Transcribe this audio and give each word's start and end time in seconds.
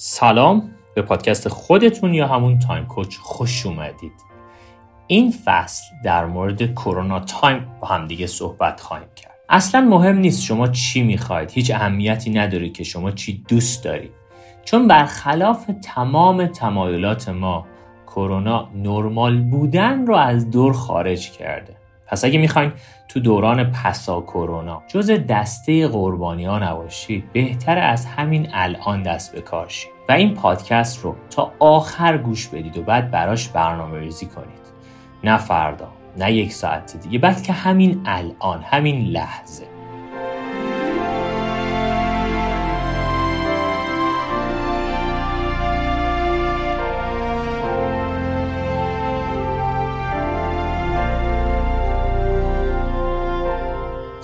سلام 0.00 0.70
به 0.94 1.02
پادکست 1.02 1.48
خودتون 1.48 2.14
یا 2.14 2.26
همون 2.26 2.58
Time 2.58 2.86
Coach 2.86 3.16
خوش 3.16 3.66
اومدید. 3.66 4.12
این 5.06 5.34
فصل 5.44 5.84
در 6.04 6.26
مورد 6.26 6.74
کرونا 6.74 7.20
time 7.20 7.66
با 7.80 7.88
همدیگه 7.88 8.26
صحبت 8.26 8.80
خواهیم 8.80 9.08
کرد. 9.16 9.34
اصلا 9.48 9.80
مهم 9.80 10.18
نیست 10.18 10.42
شما 10.42 10.68
چی 10.68 11.02
می‌خواید 11.02 11.50
هیچ 11.50 11.70
اهمیتی 11.70 12.30
نداره 12.30 12.68
که 12.68 12.84
شما 12.84 13.10
چی 13.10 13.44
دوست 13.48 13.84
دارید. 13.84 14.10
چون 14.64 14.88
برخلاف 14.88 15.70
تمام 15.82 16.46
تمایلات 16.46 17.28
ما 17.28 17.66
کرونا 18.06 18.68
نرمال 18.74 19.40
بودن 19.40 20.06
رو 20.06 20.16
از 20.16 20.50
دور 20.50 20.72
خارج 20.72 21.30
کرده. 21.30 21.76
پس 22.08 22.24
اگه 22.24 22.38
می‌خواین 22.38 22.72
تو 23.08 23.20
دوران 23.20 23.64
پسا 23.64 24.20
کرونا 24.20 24.82
جز 24.88 25.10
دسته 25.10 25.88
قربانی 25.88 26.44
ها 26.44 26.58
نباشید 26.58 27.32
بهتر 27.32 27.78
از 27.78 28.06
همین 28.06 28.48
الان 28.52 29.02
دست 29.02 29.32
به 29.32 29.42
و 30.08 30.12
این 30.12 30.34
پادکست 30.34 31.04
رو 31.04 31.16
تا 31.30 31.52
آخر 31.58 32.18
گوش 32.18 32.48
بدید 32.48 32.78
و 32.78 32.82
بعد 32.82 33.10
براش 33.10 33.48
برنامه 33.48 33.98
ریزی 33.98 34.26
کنید. 34.26 34.68
نه 35.24 35.36
فردا 35.36 35.88
نه 36.16 36.32
یک 36.32 36.52
ساعت 36.52 36.96
دیگه 36.96 37.18
بلکه 37.18 37.52
همین 37.52 38.02
الان 38.06 38.62
همین 38.62 39.06
لحظه. 39.06 39.77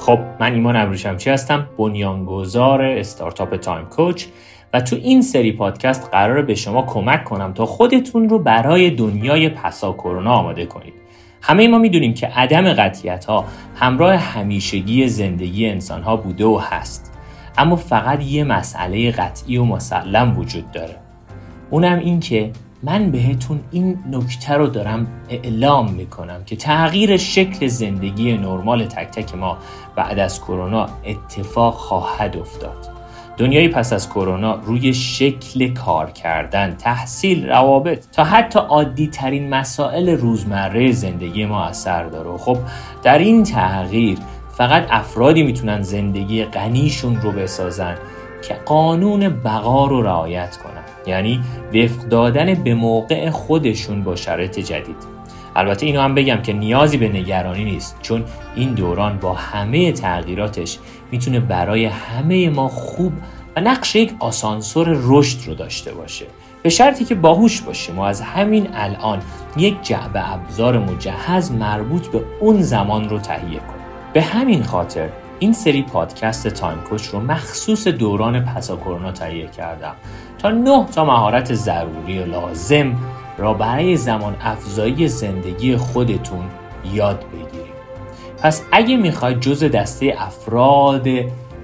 خب 0.05 0.19
من 0.41 0.53
ایمان 0.53 0.77
ابروشمچی 0.77 1.31
هستم 1.31 1.69
بنیانگذار 1.79 2.83
استارتاپ 2.83 3.57
تایم 3.57 3.85
کوچ 3.85 4.27
و 4.73 4.81
تو 4.81 4.97
این 4.97 5.23
سری 5.23 5.53
پادکست 5.53 6.09
قراره 6.13 6.43
به 6.43 6.55
شما 6.55 6.83
کمک 6.83 7.25
کنم 7.25 7.53
تا 7.53 7.67
خودتون 7.67 8.29
رو 8.29 8.39
برای 8.39 8.91
دنیای 8.91 9.49
پسا 9.49 9.93
کرونا 9.93 10.33
آماده 10.33 10.67
کنید. 10.67 10.95
همه 11.43 11.69
ما 11.69 11.79
می‌دونیم 11.79 12.15
که 12.15 12.27
عدم 12.27 12.73
قطیت 12.73 13.25
ها 13.25 13.45
همراه 13.77 14.15
همیشگی 14.15 15.09
زندگی 15.09 15.69
انسان 15.69 16.03
ها 16.03 16.17
بوده 16.17 16.45
و 16.45 16.61
هست. 16.71 17.13
اما 17.59 17.77
فقط 17.77 18.23
یه 18.23 18.45
مسئله 18.45 19.11
قطعی 19.11 19.57
و 19.57 19.65
مسلم 19.65 20.39
وجود 20.39 20.71
داره. 20.71 20.97
اونم 21.71 21.99
این 21.99 22.21
که 22.21 22.51
من 22.85 23.11
بهتون 23.11 23.61
این 23.71 23.99
نکته 24.11 24.55
رو 24.55 24.67
دارم 24.67 25.07
اعلام 25.29 25.91
می‌کنم 25.91 26.45
که 26.47 26.57
تغییر 26.57 27.17
شکل 27.17 27.67
زندگی 27.67 28.37
نرمال 28.37 28.85
تک 28.85 29.11
تک 29.11 29.35
ما 29.35 29.59
بعد 29.97 30.19
از 30.19 30.41
کرونا 30.41 30.87
اتفاق 31.05 31.75
خواهد 31.75 32.37
افتاد. 32.37 32.89
دنیای 33.37 33.69
پس 33.69 33.93
از 33.93 34.09
کرونا 34.09 34.55
روی 34.55 34.95
شکل 34.95 35.75
کار 35.75 36.11
کردن، 36.11 36.75
تحصیل، 36.75 37.49
روابط 37.49 38.05
تا 38.13 38.25
حتی 38.25 38.59
عادی 38.59 39.07
ترین 39.07 39.49
مسائل 39.49 40.09
روزمره 40.09 40.93
زندگی 40.93 41.47
ما 41.47 41.65
اثر 41.65 42.05
داره. 42.05 42.39
خب 42.39 42.59
در 43.03 43.19
این 43.19 43.43
تغییر 43.43 44.19
فقط 44.51 44.87
افرادی 44.91 45.43
می‌تونن 45.43 45.83
زندگی 45.83 46.45
غنیشون 46.45 47.17
رو 47.17 47.33
بسازن 47.33 47.95
که 48.49 48.55
قانون 48.55 49.29
بقا 49.29 49.87
رو 49.87 50.03
رعایت 50.03 50.57
کنن. 50.57 50.74
یعنی 51.07 51.41
وفق 51.75 52.09
دادن 52.09 52.55
به 52.55 52.75
موقع 52.75 53.31
خودشون 53.31 54.03
با 54.03 54.17
شرایط 54.17 54.59
جدید. 54.59 55.15
البته 55.57 55.87
اینو 55.87 56.01
هم 56.01 56.15
بگم 56.15 56.43
که 56.43 56.53
نیازی 56.53 56.97
به 56.97 57.09
نگرانی 57.09 57.65
نیست 57.65 57.97
چون 58.03 58.25
این 58.57 58.75
دوران 58.75 59.19
با 59.19 59.33
همه 59.33 59.93
تغییراتش 59.93 60.79
می‌تونه 61.11 61.41
برای 61.41 61.85
همه 61.85 62.51
ما 62.51 62.69
خوب 62.69 63.13
و 63.57 63.61
نقش 63.61 63.97
یک 63.97 64.13
آسانسور 64.19 64.99
رشد 65.03 65.49
رو 65.49 65.55
داشته 65.55 65.93
باشه. 65.93 66.27
به 66.63 66.69
شرطی 66.71 67.05
که 67.05 67.15
باهوش 67.15 67.61
باشیم 67.61 67.99
و 67.99 68.03
از 68.03 68.21
همین 68.21 68.69
الان 68.75 69.23
یک 69.57 69.83
جعبه 69.83 70.33
ابزار 70.33 70.79
مجهز 70.79 71.53
مربوط 71.53 72.07
به 72.07 72.25
اون 72.41 72.63
زمان 72.63 73.09
رو 73.09 73.19
تهیه 73.19 73.59
کنیم. 73.59 73.85
به 74.13 74.23
همین 74.23 74.63
خاطر 74.63 75.09
این 75.39 75.53
سری 75.53 75.83
پادکست 75.83 76.49
تایم 76.49 76.79
کوچ 76.79 77.07
رو 77.07 77.21
مخصوص 77.21 77.89
دوران 77.89 78.45
پسا 78.45 78.77
کرونا 78.77 79.13
تهیه 79.13 79.47
کردم 79.47 79.95
تا 80.39 80.51
نه 80.51 80.87
تا 80.95 81.05
مهارت 81.05 81.55
ضروری 81.55 82.19
و 82.19 82.27
لازم 82.27 82.97
را 83.39 83.55
برای 83.55 83.97
زمان 83.97 84.37
افزایی 84.41 85.09
زندگی 85.09 85.77
خودتون 85.77 86.45
یاد 86.93 87.25
بگیریم. 87.33 87.75
پس 88.43 88.63
اگه 88.73 88.97
می‌خواید 88.97 89.41
جز 89.41 89.65
دسته 89.65 90.15
افراد 90.19 91.09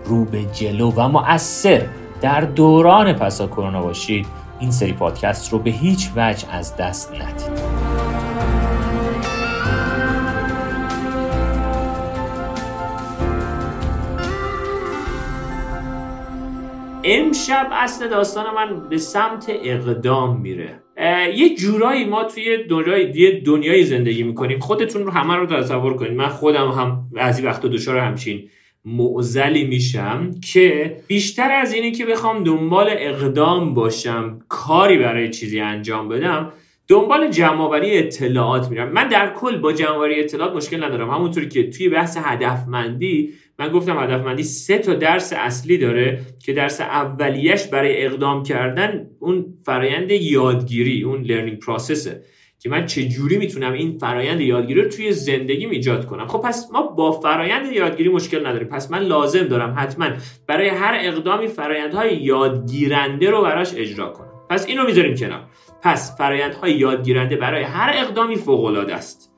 رو 0.05 0.25
به 0.25 0.45
جلو 0.45 0.93
و 0.97 1.09
مؤثر 1.09 1.87
در 2.21 2.41
دوران 2.41 3.13
پسا 3.13 3.47
کرونا 3.47 3.83
باشید 3.83 4.27
این 4.61 4.71
سری 4.71 4.93
پادکست 4.93 5.53
رو 5.53 5.59
به 5.59 5.71
هیچ 5.71 6.11
وجه 6.17 6.55
از 6.55 6.77
دست 6.77 7.13
ندید. 7.13 7.70
امشب 17.13 17.69
اصل 17.73 18.09
داستان 18.09 18.55
من 18.55 18.89
به 18.89 18.99
سمت 18.99 19.53
اقدام 19.65 20.41
میره. 20.41 20.83
یه 21.35 21.55
جورایی 21.55 22.05
ما 22.05 22.25
توی 22.25 22.65
دنیای 22.65 23.41
دنیای 23.41 23.85
زندگی 23.85 24.23
می‌کنیم. 24.23 24.59
خودتون 24.59 25.03
رو 25.03 25.11
همه 25.11 25.35
رو 25.35 25.47
تصور 25.47 25.97
کنید. 25.97 26.13
من 26.13 26.29
خودم 26.29 26.69
هم 26.69 27.09
بعضی 27.13 27.43
وقتا 27.43 27.69
دچار 27.69 27.99
همچین 27.99 28.49
معزلی 28.85 29.65
میشم 29.65 30.31
که 30.53 30.97
بیشتر 31.07 31.51
از 31.51 31.73
اینه 31.73 31.91
که 31.91 32.07
بخوام 32.07 32.45
دنبال 32.45 32.87
اقدام 32.91 33.75
باشم 33.75 34.39
کاری 34.49 34.99
برای 34.99 35.31
چیزی 35.31 35.61
انجام 35.61 36.09
بدم 36.09 36.53
دنبال 36.89 37.31
جمعآوری 37.31 37.99
اطلاعات 37.99 38.71
میرم. 38.71 38.93
من 38.93 39.09
در 39.09 39.33
کل 39.33 39.57
با 39.57 39.73
جمعآوری 39.73 40.21
اطلاعات 40.21 40.57
مشکل 40.57 40.85
ندارم. 40.85 41.11
همونطوری 41.11 41.49
که 41.49 41.71
توی 41.71 41.89
بحث 41.89 42.19
هدفمندی 42.23 43.33
من 43.61 43.69
گفتم 43.69 43.99
هدفمندی 43.99 44.43
سه 44.43 44.79
تا 44.79 44.95
درس 44.95 45.33
اصلی 45.37 45.79
داره 45.79 46.21
که 46.45 46.53
درس 46.53 46.81
اولیش 46.81 47.67
برای 47.67 48.07
اقدام 48.07 48.43
کردن 48.43 49.07
اون 49.19 49.55
فرایند 49.65 50.11
یادگیری 50.11 51.03
اون 51.03 51.23
لرنینگ 51.23 51.59
پروسسه 51.59 52.23
که 52.59 52.69
من 52.69 52.87
چه 52.87 53.09
جوری 53.09 53.39
می‌تونم 53.39 53.73
این 53.73 53.99
فرایند 53.99 54.41
یادگیری 54.41 54.83
رو 54.83 54.89
توی 54.89 55.13
زندگیم 55.13 55.71
ایجاد 55.71 56.07
کنم؟ 56.07 56.27
خب 56.27 56.39
پس 56.39 56.69
ما 56.73 56.83
با 56.83 57.13
فرایند 57.13 57.73
یادگیری 57.73 58.09
مشکل 58.09 58.47
نداریم. 58.47 58.69
پس 58.69 58.91
من 58.91 59.03
لازم 59.03 59.43
دارم 59.43 59.75
حتما 59.79 60.07
برای 60.47 60.69
هر 60.69 60.99
اقدامی 61.01 61.47
فرایندهای 61.47 62.17
یادگیرنده 62.17 63.31
رو 63.31 63.43
براش 63.43 63.75
اجرا 63.77 64.09
کنم. 64.09 64.33
پس 64.51 64.67
اینو 64.67 64.87
می‌ذاریم 64.87 65.15
کنار. 65.15 65.43
پس 65.83 66.19
فرایندهای 66.19 66.73
یادگیرنده 66.73 67.37
برای 67.37 67.63
هر 67.63 67.93
اقدامی 67.97 68.37
فوق 68.37 68.87
است. 68.93 69.30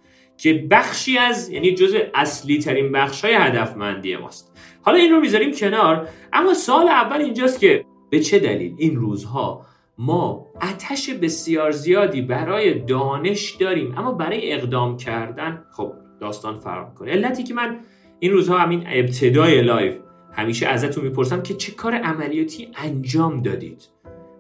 که 0.42 0.66
بخشی 0.70 1.18
از 1.18 1.50
یعنی 1.50 1.74
جزء 1.74 1.98
اصلی 2.14 2.58
ترین 2.58 2.92
بخش 2.92 3.24
های 3.24 3.34
هدفمندی 3.34 4.16
ماست. 4.16 4.52
حالا 4.82 4.98
این 4.98 5.12
رو 5.12 5.20
می‌ذاریم 5.20 5.52
کنار 5.52 6.08
اما 6.32 6.54
سوال 6.54 6.88
اول 6.88 7.20
اینجاست 7.20 7.60
که 7.60 7.84
به 8.10 8.20
چه 8.20 8.38
دلیل 8.38 8.74
این 8.78 8.96
روزها 8.96 9.66
ما 9.98 10.46
عطش 10.62 11.10
بسیار 11.10 11.70
زیادی 11.70 12.22
برای 12.22 12.74
دانش 12.74 13.50
داریم 13.50 13.94
اما 13.98 14.12
برای 14.12 14.52
اقدام 14.52 14.96
کردن؟ 14.96 15.64
خب 15.76 15.92
داستان 16.20 16.56
فرق 16.56 16.94
کنه 16.94 17.10
علتی 17.10 17.42
که 17.42 17.54
من 17.54 17.78
این 18.18 18.32
روزها 18.32 18.58
همین 18.58 18.84
ابتدای 18.86 19.62
live 19.62 19.94
همیشه 20.32 20.66
ازتون 20.66 21.04
می‌پرسم 21.04 21.42
که 21.42 21.54
چه 21.54 21.72
کار 21.72 21.94
عملیاتی 21.94 22.68
انجام 22.74 23.42
دادید؟ 23.42 23.82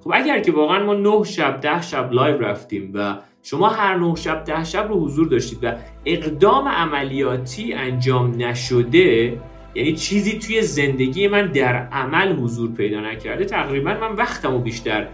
خب 0.00 0.10
اگر 0.14 0.40
که 0.40 0.52
واقعا 0.52 0.84
ما 0.84 0.94
نه 0.94 1.24
شب 1.24 1.60
ده 1.60 1.82
شب 1.82 2.12
live 2.12 2.38
رفتیم 2.38 2.90
و 2.94 3.18
شما 3.42 3.68
هر 3.68 3.96
نه 3.96 4.14
شب 4.14 4.44
ده 4.44 4.64
شب 4.64 4.88
رو 4.88 5.04
حضور 5.04 5.28
داشتید 5.28 5.58
و 5.62 5.72
اقدام 6.04 6.68
عملیاتی 6.68 7.72
انجام 7.72 8.42
نشده 8.42 9.38
یعنی 9.74 9.92
چیزی 9.92 10.38
توی 10.38 10.62
زندگی 10.62 11.28
من 11.28 11.46
در 11.46 11.74
عمل 11.74 12.32
حضور 12.32 12.70
پیدا 12.72 13.00
نکرده 13.00 13.44
تقریبا 13.44 13.94
من 13.94 14.16
وقتمو 14.16 14.58
بیشتر 14.58 15.06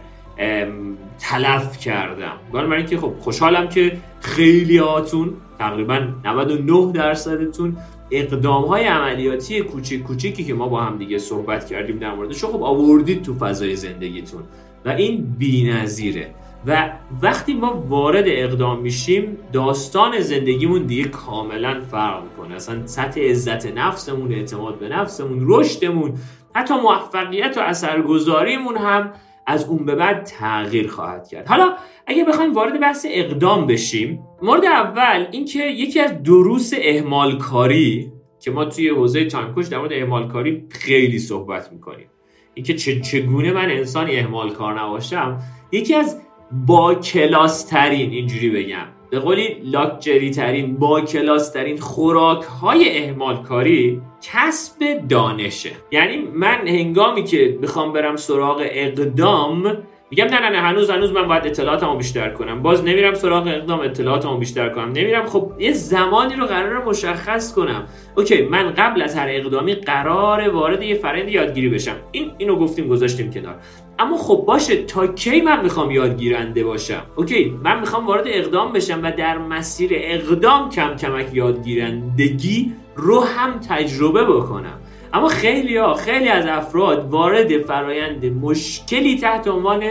تلف 1.19 1.79
کردم. 1.79 2.37
برای 2.53 2.77
اینکه 2.77 2.99
خب 2.99 3.15
خوشحالم 3.19 3.69
که 3.69 3.99
خیلی 4.21 4.79
هاتون 4.79 5.35
تقریبا 5.59 6.09
99 6.25 6.93
درصدتون 6.93 7.77
اقدام 8.11 8.65
های 8.65 8.85
عملیاتی 8.85 9.61
کوچیک 9.61 10.03
کوچیکی 10.03 10.45
که 10.45 10.55
ما 10.55 10.69
با 10.69 10.81
هم 10.81 10.99
دیگه 10.99 11.19
صحبت 11.19 11.67
کردیم 11.67 11.99
در 11.99 12.15
موردش 12.15 12.45
خب 12.45 12.63
آوردید 12.63 13.23
تو 13.23 13.35
فضای 13.35 13.77
زندگیتون. 13.77 14.43
و 14.85 14.89
این 14.89 15.35
بی‌نظیره. 15.39 16.35
و 16.67 16.91
وقتی 17.23 17.55
ما 17.55 17.85
وارد 17.89 18.25
اقدام 18.27 18.81
میشیم 18.81 19.39
داستان 19.53 20.21
زندگیمون 20.21 20.83
دیگه 20.83 21.05
کاملا 21.05 21.81
فرق 21.91 22.23
می‌کنه. 22.23 22.55
اصلا 22.55 22.87
سطح 22.87 23.21
عزت 23.21 23.67
نفسمون 23.67 24.33
اعتماد 24.33 24.79
به 24.79 24.89
نفسمون 24.89 25.45
رشدمون 25.47 26.15
حتی 26.55 26.75
موفقیت 26.75 27.57
و 27.57 27.61
اثرگذاریمون 27.61 28.77
هم 28.77 29.13
از 29.47 29.69
اون 29.69 29.85
به 29.85 29.95
بعد 29.95 30.25
تغییر 30.25 30.89
خواهد 30.89 31.29
کرد. 31.29 31.49
حالا 31.49 31.75
اگه 32.07 32.25
بخوایم 32.25 32.53
وارد 32.53 32.81
بحث 32.81 33.07
اقدام 33.11 33.67
بشیم 33.67 34.21
مورد 34.43 34.65
اول 34.65 35.27
اینکه 35.31 35.65
یکی 35.65 36.01
از 36.01 36.23
دروس 36.23 36.73
اهمال 36.77 37.39
کاری 37.39 38.13
که 38.41 38.51
ما 38.51 38.65
توی 38.65 38.89
حوزه 38.89 39.25
تایم 39.25 39.55
در 39.71 39.79
مورد 39.79 39.93
اهمال 39.93 40.29
کاری 40.29 40.67
خیلی 40.71 41.19
صحبت 41.19 41.73
می‌کنیم. 41.73 42.07
اینکه 42.55 42.75
چگونه 42.75 43.53
من 43.53 43.71
انسانی 43.71 44.17
اهمال 44.17 44.51
کار 44.51 44.81
نباشم 44.81 45.39
یکی 45.73 45.95
از 45.95 46.21
با 46.53 46.95
کلاس 46.95 47.65
ترین 47.65 48.11
اینجوری 48.11 48.51
بگم. 48.51 48.87
به 49.11 49.19
قولی 49.19 49.57
لاکچری 49.65 50.31
ترین 50.31 50.77
با 50.77 51.01
کلاس 51.01 51.53
ترین 51.53 51.77
خوراک 51.77 52.43
های 52.43 53.05
اهمال 53.05 53.43
کاری 53.43 54.01
کسب 54.23 55.09
دانشه. 55.09 55.71
یعنی 55.93 56.17
من 56.17 56.69
هنگامی 56.69 57.25
که 57.25 57.59
می‌خوام 57.61 57.93
برم 57.93 58.17
سراغ 58.17 58.67
اقدام 58.71 59.77
میگم 60.11 60.25
نه 60.25 60.41
نه 60.41 60.51
نه 60.51 60.59
هنوز 60.59 60.91
هنوز 60.91 61.13
من 61.13 61.29
باید 61.29 61.47
اطلاعاتمو 61.47 61.97
بیشتر 61.97 62.31
کنم. 62.31 62.63
باز 62.63 62.85
نمیرم 62.85 63.15
سراغ 63.15 63.47
اقدام 63.47 63.81
اطلاعاتمو 63.81 64.39
بیشتر 64.39 64.69
کنم. 64.69 64.89
نمیرم 64.89 65.27
خب 65.27 65.53
یه 65.59 65.73
زمانی 65.73 66.37
رو 66.37 66.47
قرار 66.47 66.85
مشخص 66.85 67.55
کنم. 67.55 67.87
okay 68.17 68.43
من 68.43 68.71
قبل 68.71 69.03
از 69.03 69.17
هر 69.17 69.27
اقدامی 69.31 69.75
قرار 69.75 70.49
وارد 70.49 70.83
یه 70.83 70.95
فرایند 70.95 71.29
یادگیری 71.29 71.69
بشم. 71.69 71.97
این 72.13 72.31
اینو 72.39 72.57
گفتیم 72.57 72.89
گذاشتیم 72.89 73.31
کنار. 73.31 73.55
اما 73.99 74.17
خب 74.17 74.45
باشه 74.47 74.77
تا 74.77 75.07
کی 75.07 75.41
من 75.41 75.63
می‌خوام 75.63 75.91
یادگیرنده 75.91 76.65
باشم؟ 76.65 77.03
okay 77.17 77.59
من 77.65 77.81
می‌خوام 77.81 78.07
وارد 78.07 78.25
اقدام 78.27 78.73
بشم 78.73 79.01
و 79.03 79.13
در 79.13 79.39
مسیر 79.39 79.91
اقدام 79.95 80.71
کم 80.71 80.97
کمک 80.97 81.27
یادگیرندگی 81.35 82.73
رو 82.97 83.21
هم 83.21 83.61
تجربه 83.69 84.25
بکنم. 84.25 84.81
اما 85.15 85.29
خیلی 85.29 85.77
ها 85.77 85.95
خیلی 85.95 86.29
از 86.29 86.47
افراد 86.47 87.11
وارد 87.11 87.63
فرایند 87.63 88.25
مشکلی 88.25 89.19
تحت 89.19 89.49
عنوان 89.49 89.83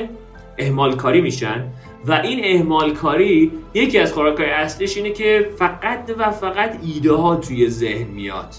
اهمالکاری 0.57 1.21
میشن 1.21 1.65
و 2.05 2.13
این 2.13 2.57
اهمالکاری 2.57 3.51
یکی 3.73 3.99
از 3.99 4.13
خوراکای 4.13 4.49
اصلیش 4.49 4.97
اینه 4.97 5.09
که 5.09 5.49
فقط 5.57 6.11
و 6.17 6.31
فقط 6.31 6.79
ایده 6.83 7.13
ها 7.13 7.35
توی 7.35 7.69
ذهن 7.69 8.07
میاد. 8.07 8.55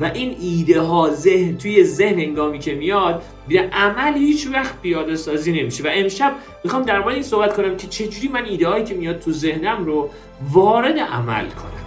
و 0.00 0.04
این 0.14 0.36
ایده 0.40 0.80
ها 0.80 1.10
ذهن 1.10 1.56
توی 1.56 1.84
ذهن 1.84 2.18
هنگامی 2.18 2.58
که 2.58 2.74
میاد 2.74 3.22
به 3.48 3.68
عمل 3.72 4.16
هیچ 4.16 4.48
وقت 4.52 4.82
پیاده 4.82 5.16
سازی 5.16 5.52
نمیشه. 5.52 5.84
و 5.84 5.90
امشب 5.92 6.32
می‌خوام 6.64 6.82
در 6.82 6.98
مورد 7.00 7.14
این 7.14 7.22
صحبت 7.22 7.56
کنم 7.56 7.76
که 7.76 7.86
چجوری 7.86 8.28
من 8.28 8.44
ایده 8.44 8.68
هایی 8.68 8.84
که 8.84 8.94
میاد 8.94 9.18
تو 9.18 9.32
ذهنم 9.32 9.84
رو 9.84 10.10
وارد 10.52 10.98
عمل 10.98 11.44
کنم. 11.48 11.81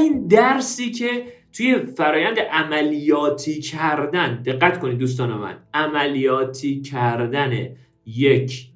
اولین 0.00 0.26
درسی 0.26 0.90
که 0.90 1.24
توی 1.52 1.78
فرایند 1.78 2.38
عملیاتی 2.38 3.60
کردن 3.60 4.42
دقت 4.42 4.80
کنید 4.80 4.98
دوستان 4.98 5.30
من 5.30 5.56
عملیاتی 5.74 6.80
کردن 6.80 7.68
یک 8.06 8.66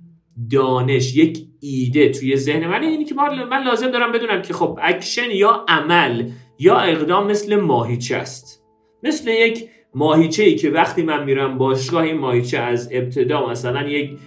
دانش 0.50 1.16
یک 1.16 1.38
ایده 1.60 2.08
توی 2.08 2.36
ذهن 2.36 2.66
من 2.66 2.82
اینی 2.82 3.04
که 3.04 3.14
من 3.50 3.62
لازم 3.64 3.90
دارم 3.90 4.12
بدونم 4.12 4.42
که 4.42 4.54
خب 4.54 4.78
اکشن 4.82 5.30
یا 5.30 5.64
عمل 5.68 6.30
یا 6.58 6.78
اقدام 6.78 7.26
مثل 7.26 7.56
ماهیچه 7.56 8.16
است. 8.16 8.64
مثل 9.02 9.30
یک 9.30 9.68
ماهیچه 9.94 10.42
ای 10.42 10.54
که 10.54 10.70
وقتی 10.70 11.02
من 11.02 11.24
میرم 11.24 11.58
باشگاه 11.58 12.02
این 12.02 12.18
ماهیچه 12.18 12.58
از 12.58 12.88
ابتدا 12.92 13.50
مثلا 13.50 13.88
یک 13.88 14.18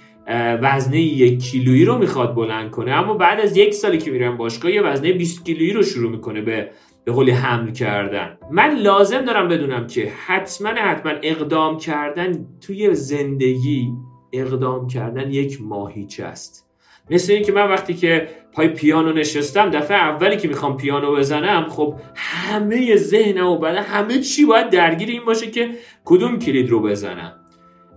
وزنه 0.61 1.01
یک 1.01 1.43
کیلویی 1.43 1.85
رو 1.85 1.97
می‌خواد 1.97 2.35
بلند 2.35 2.71
کنه 2.71 2.91
اما 2.91 3.13
بعد 3.13 3.39
از 3.39 3.57
یک 3.57 3.73
سالی 3.73 3.97
که 3.97 4.11
میرم 4.11 4.38
باشگاه 4.38 4.71
یه 4.71 4.81
وزنه 4.81 5.13
20 5.13 5.45
کیلویی 5.45 5.73
رو 5.73 5.83
شروع 5.83 6.11
می‌کنه 6.11 6.41
به 6.41 6.69
به 7.07 7.13
قولی 7.13 7.31
حمل 7.31 7.71
کردن. 7.71 8.38
من 8.51 8.75
لازم 8.75 9.21
دارم 9.21 9.48
بدونم 9.48 9.88
که 9.88 10.12
حتما 10.25 10.69
حتما 10.69 11.12
اقدام 11.21 11.77
کردن 11.77 12.45
توی 12.62 12.95
زندگی 12.95 13.94
اقدام 14.33 14.88
کردن 14.88 15.31
یک 15.31 15.62
ماهیچه 15.62 16.25
است. 16.25 16.69
مثل 17.09 17.33
اینکه 17.33 17.51
من 17.51 17.69
وقتی 17.69 17.94
که 17.94 18.27
پای 18.54 18.68
پیانو 18.68 19.13
نشستم 19.13 19.69
دفعه 19.69 19.98
اولی 19.98 20.38
که 20.38 20.48
می‌خوام 20.48 20.77
پیانو 20.77 21.15
بزنم 21.15 21.65
خب 21.69 21.95
همه 22.15 22.95
ذهنم 22.95 23.48
و 23.48 23.57
بعد 23.57 23.75
همه 23.75 24.19
چی 24.19 24.45
باید 24.45 24.69
درگیر 24.69 25.10
این 25.10 25.25
باشه 25.25 25.51
که 25.51 25.69
کدوم 26.06 26.39
کلید 26.39 26.69
رو 26.69 26.81
بزنم. 26.81 27.33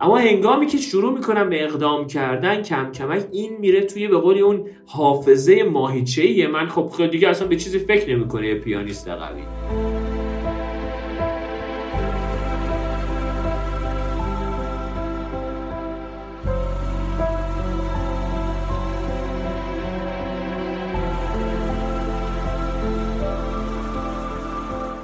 اما 0.03 0.19
هنگامی 0.19 0.67
که 0.67 0.79
شروع 0.79 1.13
می‌کنم 1.13 1.51
به 1.51 1.65
اقدام 1.65 2.07
کردن 2.07 2.63
کم 2.63 2.93
کمک 2.93 3.27
این 3.33 3.57
میره 3.57 3.81
توی 3.81 4.09
به 4.09 4.19
قولی 4.19 4.41
اون 4.41 4.67
حافظه 4.87 5.63
ماهیچه 5.63 6.47
من 6.47 6.67
خب 6.67 6.91
خیلی 6.97 7.09
دیگه 7.09 7.29
اصلا 7.29 7.49
به 7.49 7.57
چیزی 7.57 7.79
فکر 7.79 8.17
نمی‌کنه 8.17 8.55
پیانیست 8.55 9.09
قوی 9.09 9.43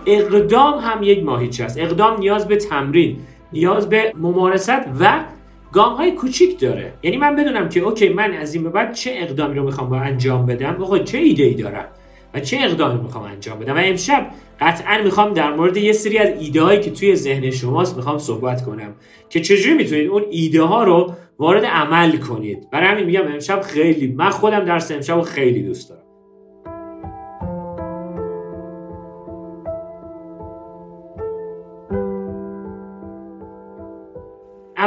اقدام 0.07 0.79
هم 0.79 1.03
یک 1.03 1.25
ماهیچه 1.25 1.65
است. 1.65 1.79
اقدام 1.79 2.19
نیاز 2.19 2.49
به 2.49 2.57
تمرین. 2.57 3.19
نیاز 3.53 3.89
به 3.89 4.13
ممارست 4.17 4.71
و 5.01 5.25
گام 5.73 5.95
های 5.95 6.13
کوچیک 6.13 6.61
داره. 6.61 6.93
یعنی 7.03 7.17
من 7.17 7.37
بدونم 7.37 7.69
که 7.69 7.81
اوکی 7.81 8.09
من 8.09 8.33
از 8.33 8.55
این 8.55 8.65
به 8.65 8.71
بعد 8.71 8.95
چه 8.95 9.11
اقدامی 9.15 9.55
رو 9.55 9.65
می‌خوام 9.65 9.91
با 9.91 9.97
انجام 9.97 10.47
بدم؟ 10.47 10.77
آقا 10.83 10.99
چه 10.99 11.19
ایده 11.19 11.45
ای 11.45 11.55
دارم؟ 11.55 11.87
و 12.35 12.41
چه 12.41 12.59
اقدامی 12.61 13.01
می‌خوام 13.01 13.25
انجام 13.25 13.59
بدم؟ 13.59 13.77
و 13.77 13.81
امشب 13.85 14.27
قطعا 14.61 15.03
می‌خوام 15.05 15.35
در 15.35 15.55
مورد 15.55 15.77
یه 15.77 15.93
سری 15.93 16.19
از 16.19 16.29
ایده 16.41 16.63
هایی 16.63 16.81
که 16.81 16.91
توی 16.91 17.17
ذهن 17.17 17.51
شماست 17.51 17.97
می‌خوام 17.97 18.19
صحبت 18.19 18.65
کنم. 18.65 18.95
که 19.31 19.41
چجوری 19.41 19.75
می‌تونید 19.75 20.09
اون 20.09 20.25
ایده 20.31 20.63
ها 20.63 20.85
رو 20.85 21.15
وارد 21.39 21.65
عمل 21.65 22.17
کنید؟ 22.17 22.71
برای 22.71 22.89
همین 22.89 23.05
میگم 23.05 23.33
امشب 23.33 23.61
خیلی 23.61 24.07
من 24.07 24.31
خودم 24.31 24.65
درس 24.65 24.91
امشب 24.91 25.21
خیلی 25.21 25.63
دوست 25.63 25.89
دارم. 25.89 26.06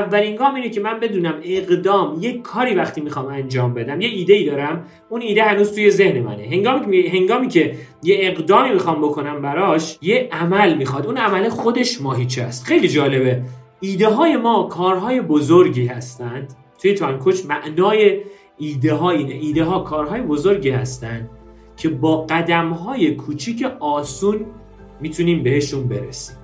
اولین 0.09 0.35
گام 0.35 0.55
اینه 0.55 0.69
که 0.69 0.81
من 0.81 0.99
بدونم 0.99 1.33
اقدام 1.43 2.17
یک 2.21 2.41
کاری 2.41 2.75
وقتی 2.75 3.01
می‌خوام 3.01 3.27
انجام 3.27 3.73
بدم 3.73 4.01
یه 4.01 4.07
ایده 4.07 4.33
ای 4.33 4.45
دارم 4.45 4.85
اون 5.09 5.21
ایده 5.21 5.43
هنوز 5.43 5.73
توی 5.73 5.91
ذهن 5.91 6.19
منه. 6.19 6.43
هنگامی 6.43 7.03
که 7.03 7.09
هنگامی 7.09 7.47
که 7.47 7.75
یه 8.03 8.17
اقدامی 8.19 8.69
می‌خوام 8.69 9.01
بکنم 9.01 9.41
براش 9.41 9.97
یه 10.01 10.29
عمل 10.31 10.77
می‌خواد. 10.77 11.05
اون 11.05 11.17
عمل 11.17 11.49
خودش 11.49 12.01
ماهیچه 12.01 12.43
است. 12.43 12.65
خیلی 12.65 12.87
جالبه. 12.87 13.41
ایده 13.79 14.07
های 14.07 14.37
ما 14.37 14.63
کارهای 14.63 15.21
بزرگی 15.21 15.85
هستند. 15.85 16.53
توی 16.81 16.95
کوچ 16.95 17.45
معنای 17.45 18.21
ایده 18.57 18.93
ها 18.93 19.09
اینه. 19.09 19.33
ایده 19.33 19.63
ها 19.63 19.79
کارهای 19.79 20.21
بزرگی 20.21 20.69
هستند 20.69 21.29
که 21.77 21.89
با 21.89 22.21
قدم 22.21 22.69
های 22.69 23.15
کوچیک 23.15 23.65
آسون 23.79 24.45
می‌تونیم 25.01 25.43
بهشون 25.43 25.87
برسیم. 25.87 26.35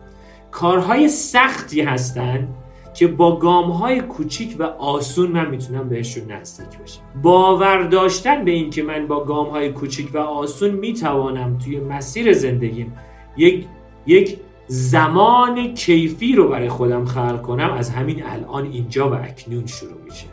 کارهای 0.51 1.10
سختی 1.10 1.82
هستند 1.82 2.65
که 2.96 3.08
با 3.08 3.40
گام 3.40 3.72
های 3.72 4.02
کوچیک 4.02 4.56
و 4.60 4.64
آسون 4.64 5.32
من 5.32 5.50
می‌تونم 5.50 5.90
بهشون 5.90 6.32
نزدیک 6.32 6.80
بشم. 6.80 7.02
باور 7.22 7.84
داشتن 7.84 8.46
به 8.46 8.52
این 8.52 8.70
که 8.70 8.84
من 8.84 9.08
با 9.08 9.24
گام 9.24 9.48
های 9.48 9.72
کوچیک 9.72 10.10
و 10.14 10.18
آسون 10.18 10.72
می‌توانم 10.72 11.58
توی 11.58 11.80
مسیر 11.80 12.34
زندگیم 12.34 12.94
یک 13.38 13.66
یک 14.06 14.38
زمان 14.68 15.74
کیفی 15.74 16.36
رو 16.36 16.50
برای 16.50 16.70
خودم 16.70 17.06
خلق 17.06 17.42
کنم 17.42 17.74
از 17.74 17.90
همین 17.90 18.24
الان 18.25 18.66
اینجا 18.66 19.10
و 19.10 19.14
اکنون 19.14 19.66
شروع 19.66 20.02
میشه. 20.06 20.28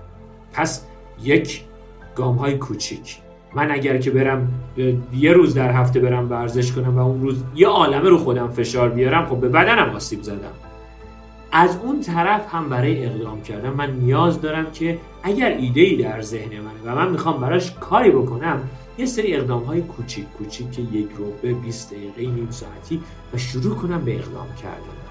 پس 0.52 0.86
یک 1.22 1.64
گام 2.14 2.36
های 2.36 2.58
کوچیک. 2.58 3.18
من 3.54 3.70
اگر 3.70 3.98
که 3.98 4.10
برم 4.10 4.48
یه 5.14 5.32
روز 5.32 5.54
در 5.54 5.72
هفته 5.72 6.00
برم 6.00 6.30
ورزش 6.30 6.72
کنم 6.72 6.96
و 6.96 7.00
اون 7.00 7.22
روز 7.22 7.42
یه 7.54 7.68
عالمه 7.68 8.08
رو 8.08 8.18
خودم 8.18 8.48
فشار 8.48 8.88
بیارم 8.88 9.26
خب 9.26 9.36
به 9.36 9.48
بدنم 9.48 9.90
آسیب 9.90 10.22
زدم. 10.22 10.71
از 11.52 11.76
اون 11.82 12.00
طرف 12.00 12.54
هم 12.54 12.68
برای 12.68 13.06
اقدام 13.06 13.42
کردن 13.42 13.70
من 13.70 13.90
نیاز 13.90 14.40
دارم 14.40 14.70
که 14.70 14.98
اگر 15.22 15.48
ایده 15.48 15.80
ای 15.80 15.96
در 15.96 16.22
ذهن 16.22 16.60
منه 16.60 16.80
و 16.84 16.94
من 16.94 17.10
می‌خوام 17.10 17.40
براش 17.40 17.72
کاری 17.72 18.10
بکنم 18.10 18.68
یه 18.98 19.06
سری 19.06 19.36
اقدام 19.36 19.62
های 19.62 19.80
کوچیک 19.80 20.26
کوچیک 20.38 20.70
که 20.72 20.82
یک 20.82 21.08
روبه 21.18 21.52
20 21.52 21.94
دقیقه 21.94 22.34
نیم 22.34 22.48
ساعتی 22.50 23.02
و 23.34 23.38
شروع 23.38 23.74
کنم 23.74 24.04
به 24.04 24.14
اقدام 24.18 24.48
کردن. 24.62 25.02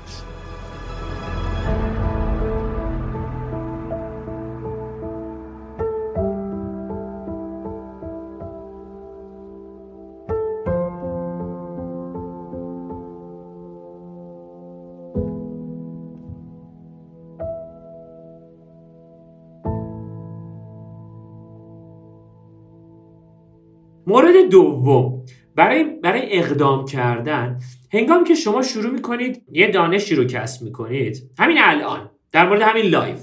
مورد 24.12 24.50
دوم 24.50 25.24
برای 25.56 25.84
برای 25.84 26.22
اقدام 26.39 26.86
کردن 26.86 27.60
هنگامی 27.93 28.24
که 28.24 28.36
شما 28.36 28.62
شروع 28.62 28.91
می‌کنید 28.91 29.44
یه 29.51 29.68
دانشی 29.68 30.15
رو 30.15 30.25
کسب 30.25 30.63
می‌کنید. 30.63 31.32
همین 31.39 31.58
الان 31.60 32.10
در 32.32 32.50
مورد 32.50 32.62
همین 32.62 32.86
live 32.86 33.20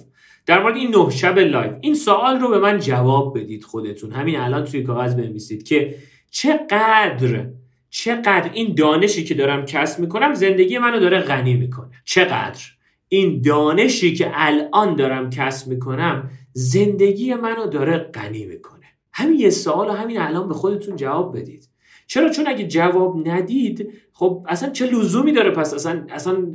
در 0.47 0.63
مورد 0.63 0.77
این 0.77 0.97
نه 0.97 1.11
شب 1.11 1.39
live 1.39 1.73
این 1.81 1.95
سوال 1.95 2.41
رو 2.41 2.49
به 2.49 2.59
من 2.59 2.79
جواب 2.79 3.39
بدید 3.39 3.65
خودتون. 3.65 4.13
همین 4.13 4.37
الان 4.37 4.65
توی 4.65 4.83
کاغذ 4.83 5.15
بنویسید 5.15 5.63
که 5.63 5.95
چقدر 6.31 7.47
چقدر 7.91 8.51
این 8.53 8.75
دانشی 8.75 9.25
که 9.25 9.35
دارم 9.35 9.65
کسب 9.65 10.01
می‌کنم 10.01 10.35
زندگی 10.35 10.79
منو 10.79 11.01
داره 11.01 11.21
غنی 11.21 11.55
می‌کنه. 11.55 11.91
چقدر 12.05 12.63
این 13.09 13.43
دانشی 13.43 14.15
که 14.15 14.31
الان 14.35 14.97
دارم 14.97 15.31
کسب 15.31 15.69
می‌کنم 15.69 16.31
زندگی 16.53 17.35
منو 17.35 17.67
داره 17.67 17.99
غنی 17.99 18.47
می‌کنه. 18.47 18.78
همین 19.19 19.41
یه 19.41 19.51
سوال 19.51 19.91
همین 19.91 20.21
الان 20.21 20.49
به 20.49 20.55
خودتون 20.55 20.97
جواب 20.97 21.39
بدید. 21.39 21.69
چرا؟ 22.07 22.31
چون 22.31 22.47
اگه 22.49 22.67
جواب 22.67 23.29
ندید 23.29 23.93
خب 24.13 24.47
اصلا 24.49 24.71
چه 24.71 24.87
لزومی 24.87 25.33
داره 25.33 25.51
پس 25.51 25.75
اصلا 25.75 26.07
اصلا 26.11 26.53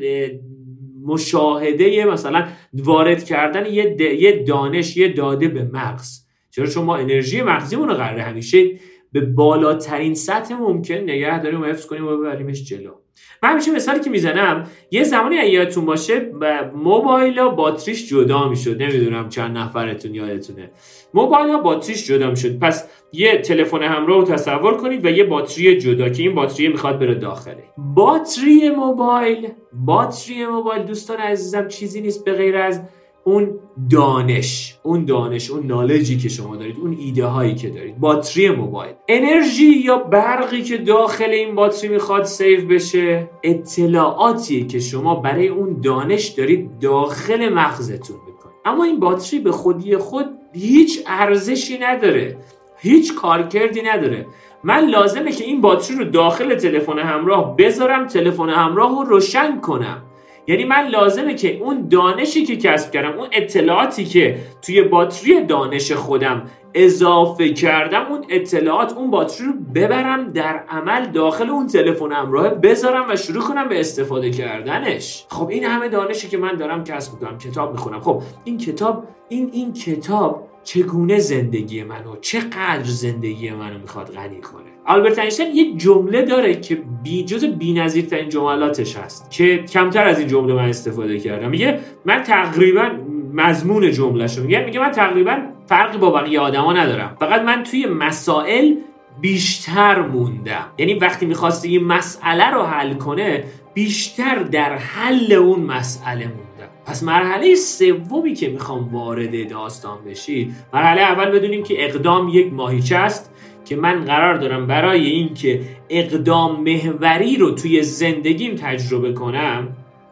مشاهده 1.05 2.05
مثلا 2.05 2.48
وارد 2.74 3.24
کردن 3.24 3.65
یه, 3.65 3.96
یه 4.22 4.43
دانش 4.43 4.98
یه 4.98 5.13
داده 5.13 5.48
به 5.48 5.63
مغز. 5.63 6.25
چرا؟ 6.51 6.65
چون 6.65 6.86
ما 6.86 6.96
انرژی 6.96 7.41
مغزیمون 7.41 7.89
رو 7.89 7.96
قراره 7.96 8.22
همیشه 8.22 8.72
به 9.12 9.22
بالاترین 9.22 10.13
سطح 10.13 10.55
ممکن 10.55 10.93
نگه 10.93 11.39
داریم 11.39 11.62
و 11.62 11.65
حفظ 11.65 11.86
کنیم 11.86 12.08
و 12.08 12.17
ببریمش 12.17 12.63
جلو. 12.63 13.02
من 13.43 13.50
همیشه 13.50 13.72
مثالی 13.72 14.00
که 14.00 14.10
می‌زنم 14.10 14.67
یه 14.91 15.03
زمانی 15.03 15.36
یادتون 15.36 15.86
باشه 15.86 16.32
موبایل 16.75 17.39
ها 17.39 17.50
باتریش 17.50 18.10
جدا 18.10 18.50
می‌شد. 18.50 18.82
نمی‌دونم 18.82 19.29
چند 19.29 19.58
نفرتون 19.58 20.15
یادتونه. 20.15 20.72
موبایل 21.13 21.50
ها 21.50 21.62
باتریش 21.62 22.08
جدا 22.08 22.29
می‌شد. 22.29 22.60
پس 22.60 22.89
یه 23.13 23.38
تلفن 23.38 23.84
همراه 23.84 24.20
رو 24.20 24.24
تصور 24.24 24.77
کنید 24.77 25.05
و 25.05 25.10
یه 25.10 25.24
باتری 25.24 25.77
جدا 25.77 26.10
که 26.10 26.24
این 26.24 26.36
باتری 26.36 26.67
می‌خواد 26.67 27.00
بره 27.00 27.15
داخله 27.15 27.63
باتری 27.77 28.70
موبایل. 28.70 29.48
باتری 29.74 30.46
موبایل 30.46 30.84
دوستان 30.84 31.17
عزیزم 31.17 31.67
چیزی 31.67 32.01
نیست 32.01 32.25
به 32.25 32.34
غیر 32.34 32.58
از 32.58 32.82
اون 33.24 33.60
دانش. 33.89 34.77
اون 34.84 35.06
دانش 35.06 35.51
اون 35.51 35.68
نالجی 35.68 36.18
که 36.18 36.30
شما 36.30 36.56
دارید 36.56 36.77
اون 36.82 36.98
ایده 37.00 37.25
هایی 37.25 37.56
که 37.56 37.70
دارید. 37.70 38.00
باتری 38.00 38.50
موبایل. 38.50 38.94
انرژی 39.08 39.70
یا 39.86 39.98
برقی 39.98 40.62
که 40.62 40.77
داخل 40.77 41.30
این 41.30 41.56
باتری 41.56 41.88
می‌خواد 41.88 42.24
سیو 42.24 42.68
بشه؟ 42.68 43.30
اطلاعاتی 43.44 44.68
که 44.68 44.80
شما 44.80 45.15
برای 45.15 45.48
اون 45.48 45.82
دانش 45.82 46.27
دارید 46.27 46.80
داخل 46.80 47.50
مغزتون 47.50 48.18
می‌کنید. 48.27 48.56
اما 48.65 48.84
این 48.84 49.00
باتری 49.00 49.39
به 49.39 49.51
خودی 49.51 49.98
خود 49.98 50.25
هیچ 50.53 51.00
ارزشی 51.08 51.77
نداره. 51.77 52.38
هیچ 52.77 53.15
کارکردی 53.15 53.82
نداره. 53.82 54.25
من 54.63 54.86
لازمه 54.86 55.32
که 55.32 55.44
این 55.44 55.62
باتری 55.62 55.98
رو 55.98 56.06
داخل 56.06 56.56
تلفن 56.56 57.00
همراه 57.00 57.56
بذارم 57.58 58.08
تلفن 58.08 58.50
همراه 58.50 58.92
رو 58.92 59.03
روشن 59.03 59.62
کنم. 59.62 60.03
یعنی 60.48 60.64
من 60.64 60.88
لازمه 60.88 61.34
که 61.34 61.58
اون 61.58 61.88
دانشی 61.88 62.46
که 62.46 62.58
کسب 62.58 62.92
کردم 62.92 63.20
اون 63.20 63.28
اطلاعاتی 63.32 64.06
که 64.06 64.38
توی 64.62 64.82
باتری 64.82 65.46
دانش 65.46 65.92
خودم 65.92 66.44
اضافه 66.74 67.50
کردم 67.50 68.06
اون 68.10 68.26
اطلاعات 68.30 68.94
اون 68.94 69.12
باتری 69.12 69.48
رو 69.48 69.54
ببرم 69.76 70.32
در 70.32 70.64
عمل 70.70 71.06
داخل 71.06 71.50
اون 71.50 71.68
تلفن 71.68 72.12
همراه 72.12 72.50
بذارم 72.50 73.06
و 73.10 73.16
شروع 73.16 73.44
کنم 73.44 73.70
به 73.70 73.80
استفاده 73.80 74.30
کردنش. 74.30 75.26
خب 75.30 75.50
این 75.50 75.64
همه 75.64 75.90
دانشی 75.90 76.28
که 76.30 76.38
من 76.38 76.56
دارم 76.56 76.84
کسب 76.84 77.14
می‌کنم 77.14 77.38
کتاب 77.38 77.72
می‌خونم. 77.72 78.00
خب 78.00 78.22
این 78.44 78.58
کتاب 78.58 79.04
این 79.30 79.50
این 79.54 79.74
کتاب 79.74 80.50
چگونه 80.63 81.20
زندگی 81.20 81.84
منو 81.84 82.15
چقدر 82.22 82.84
زندگی 82.84 83.51
منو 83.51 83.79
می‌خواد 83.79 84.13
غنی 84.13 84.41
کنه. 84.41 84.63
آلبرت 84.86 85.20
اینشتین 85.20 85.55
یه 85.55 85.74
جمله 85.77 86.22
داره 86.22 86.55
که 86.55 86.82
بی 87.03 87.24
جز 87.24 87.46
بی‌نظیرترین 87.46 88.29
جملاتش 88.29 88.98
هست 88.98 89.32
که 89.32 89.58
کمتر 89.58 90.08
از 90.08 90.20
این 90.20 90.27
جمله 90.27 90.53
من 90.53 90.70
استفاده 90.70 91.20
کردم. 91.20 91.50
میگه 91.50 91.79
من 92.05 92.24
تقریبا 92.24 92.89
مضمون 93.34 93.91
جملهشو 93.91 94.43
میگه 94.43 94.65
میگه 94.65 94.79
من 94.79 94.91
تقریبا 94.91 95.38
فرقی 95.67 95.98
با 95.98 96.12
بقیه 96.12 96.39
آدما 96.39 96.74
ندارم. 96.74 97.17
فقط 97.20 97.41
من 97.41 97.63
توی 97.63 97.86
مسائل 97.86 98.75
بیشتر 99.22 100.01
موندم. 100.01 100.65
یعنی 100.77 100.93
وقتی 100.93 101.25
می‌خواسته 101.25 101.67
این 101.67 101.84
مسئله 101.84 102.50
رو 102.50 102.63
حل 102.63 102.93
کنه 102.93 103.43
بیشتر 103.74 104.36
در 104.36 104.75
حل 104.75 105.34
اون 105.34 105.60
مسئله 105.60 106.25
موندم 106.25 106.52
پس 106.86 107.04
مرحله 107.04 107.56
سومی 107.56 108.34
که 108.34 108.50
می‌خوام 108.50 108.90
وارد 108.96 109.50
داستان 109.50 109.98
بشی 110.06 110.54
مرحله 110.74 111.02
اول 111.02 111.32
بدونیم 111.32 111.63
که 111.63 111.86
اقدام 111.86 112.30
یک 112.30 112.54
ماهیچه 112.54 112.98
است 112.98 113.34
که 113.66 113.75
من 113.75 114.06
قرار 114.06 114.36
دارم 114.36 114.68
برای 114.68 115.06
اینکه 115.06 115.62
اقدام 115.90 116.63
محوری 116.63 117.38
رو 117.38 117.52
توی 117.52 117.84
زندگیم 117.84 118.56
تجربه 118.56 119.13
کنم 119.13 119.68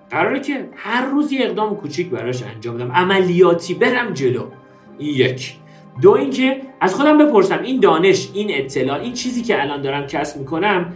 قراره 0.10 0.40
که 0.40 0.70
هر 0.76 1.06
روز 1.06 1.32
یه 1.32 1.46
اقدام 1.46 1.76
کوچیک 1.76 2.10
براش 2.10 2.44
انجام 2.44 2.76
بدم 2.76 2.92
عملیاتی 2.92 3.74
برم 3.74 4.14
جلو. 4.14 4.44
این 4.98 5.16
یک. 5.16 5.56
دو 6.02 6.12
اینکه 6.12 6.62
از 6.82 6.96
خودم 6.96 7.18
بپرسم 7.18 7.60
این 7.64 7.80
دانش 7.80 8.30
این 8.34 8.48
اطلاع 8.52 9.00
این 9.00 9.14
چیزی 9.14 9.42
که 9.42 9.62
الان 9.62 9.82
دارم 9.82 10.08
کسب 10.08 10.40
می‌کنم 10.40 10.94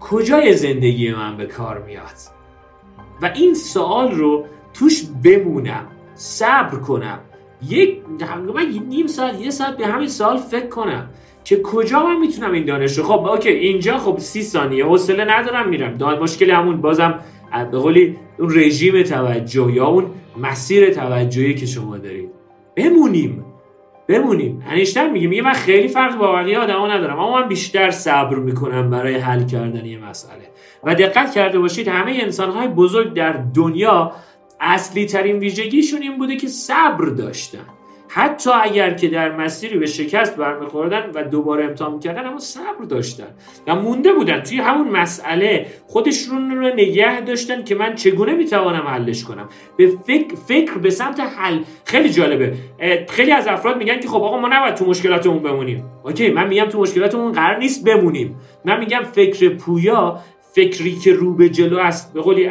کجای 0.00 0.52
زندگی 0.52 1.12
من 1.12 1.36
به 1.36 1.46
کار 1.46 1.82
میاد؟ 1.82 2.36
و 3.22 3.30
این 3.34 3.54
سوال 3.54 4.10
رو 4.10 4.44
توش 4.78 5.04
بمونم 5.24 5.86
صبر 6.14 6.76
کنم. 6.76 7.18
یک 7.68 7.98
تقریبا 8.18 8.60
نیم 8.88 9.06
ساعت 9.06 9.40
یه 9.40 9.50
ساعت 9.50 9.76
به 9.76 9.86
همین 9.86 10.08
سال 10.08 10.36
فکر 10.36 10.68
کنم 10.68 11.10
که 11.44 11.62
کجا 11.62 12.02
من 12.02 12.20
می‌تونم 12.20 12.52
این 12.52 12.64
دانش 12.64 12.98
رو 12.98 13.04
خب 13.04 13.26
اوکی 13.26 13.48
اینجا 13.48 13.98
خب 13.98 14.18
سی 14.18 14.42
ثانیه 14.42 14.84
حوصله 14.84 15.24
ندارم 15.24 15.68
میرم. 15.68 15.96
داد 15.96 16.22
مشکل 16.22 16.50
همون 16.50 16.80
بازم 16.80 17.18
به 17.70 17.78
قولی 17.78 18.16
اون 18.38 18.50
رژیم 18.54 19.02
توجه 19.02 19.72
یا 19.72 19.86
اون 19.86 20.04
مسیر 20.36 20.90
توجهی 20.90 21.54
که 21.54 21.66
شما 21.66 21.98
دارید. 21.98 22.30
بمونیم. 22.74 23.44
بمونیم. 24.08 24.62
انیشتر 24.70 25.10
میگه 25.10 25.28
میگه 25.28 25.42
من 25.42 25.52
خیلی 25.52 25.88
فرق 25.88 26.18
با 26.18 26.32
بقیه 26.32 26.58
آدما 26.58 26.88
ندارم 26.88 27.18
اما 27.18 27.40
من 27.40 27.48
بیشتر 27.48 27.90
صبر 27.90 28.34
می‌کنم 28.34 28.90
برای 28.90 29.14
حل 29.14 29.46
کردن 29.46 29.84
یه 29.84 29.98
مسئله. 29.98 30.50
و 30.84 30.94
دقت 30.94 31.34
کرده 31.34 31.58
باشید 31.58 31.88
همه 31.88 32.18
انسان 32.22 32.50
های 32.50 32.68
بزرگ 32.68 33.14
در 33.14 33.32
دنیا 33.32 34.12
اصلی 34.60 35.06
ترین 35.06 35.38
ویژگیشون 35.38 36.02
این 36.02 36.18
بوده 36.18 36.36
که 36.36 36.48
صبر 36.48 37.04
داشتن. 37.04 37.66
حتی 38.08 38.50
اگر 38.62 38.94
که 38.94 39.08
در 39.08 39.36
مسیری 39.36 39.78
به 39.78 39.86
شکست 39.86 40.36
برمیخوردن 40.36 41.10
و 41.14 41.22
دوباره 41.24 41.64
امتحان 41.64 41.92
می‌کردن 41.92 42.26
اما 42.26 42.38
صبر 42.38 42.84
داشتن 42.88 43.26
و 43.66 43.74
مونده 43.74 44.12
بودن. 44.12 44.40
توی 44.40 44.58
همون 44.58 44.88
مسئله 44.88 45.66
خودشون 45.86 46.50
رو 46.50 46.68
نگه 46.68 47.20
داشتن 47.20 47.64
که 47.64 47.74
من 47.74 47.94
چگونه 47.94 48.32
می‌توانم 48.32 48.86
حلش 48.86 49.24
کنم. 49.24 49.48
به 49.76 49.92
فکر, 50.06 50.34
فکر 50.48 50.78
به 50.78 50.90
سمت 50.90 51.20
حل. 51.20 51.58
خیلی 51.84 52.08
جالبه. 52.08 52.54
خیلی 53.08 53.32
از 53.32 53.46
افراد 53.46 53.76
میگن 53.76 54.00
که 54.00 54.08
خب 54.08 54.22
آقا 54.22 54.40
ما 54.40 54.48
نباید 54.48 54.74
تو 54.74 54.86
مشکلاتمون 54.86 55.38
بمونیم. 55.38 55.84
اوکی 56.04 56.30
من 56.30 56.48
میگم 56.48 56.64
تو 56.64 56.80
مشکلاتمون 56.80 57.32
قرار 57.32 57.58
نیست 57.58 57.84
بمونیم. 57.84 58.36
من 58.64 58.78
میگم 58.78 59.02
فکر 59.12 59.48
پویا 59.48 60.20
فکری 60.56 60.96
که 60.96 61.12
رو 61.12 61.34
به 61.34 61.48
جلو 61.48 61.78
است 61.78 62.12
به 62.12 62.20
قولی 62.20 62.48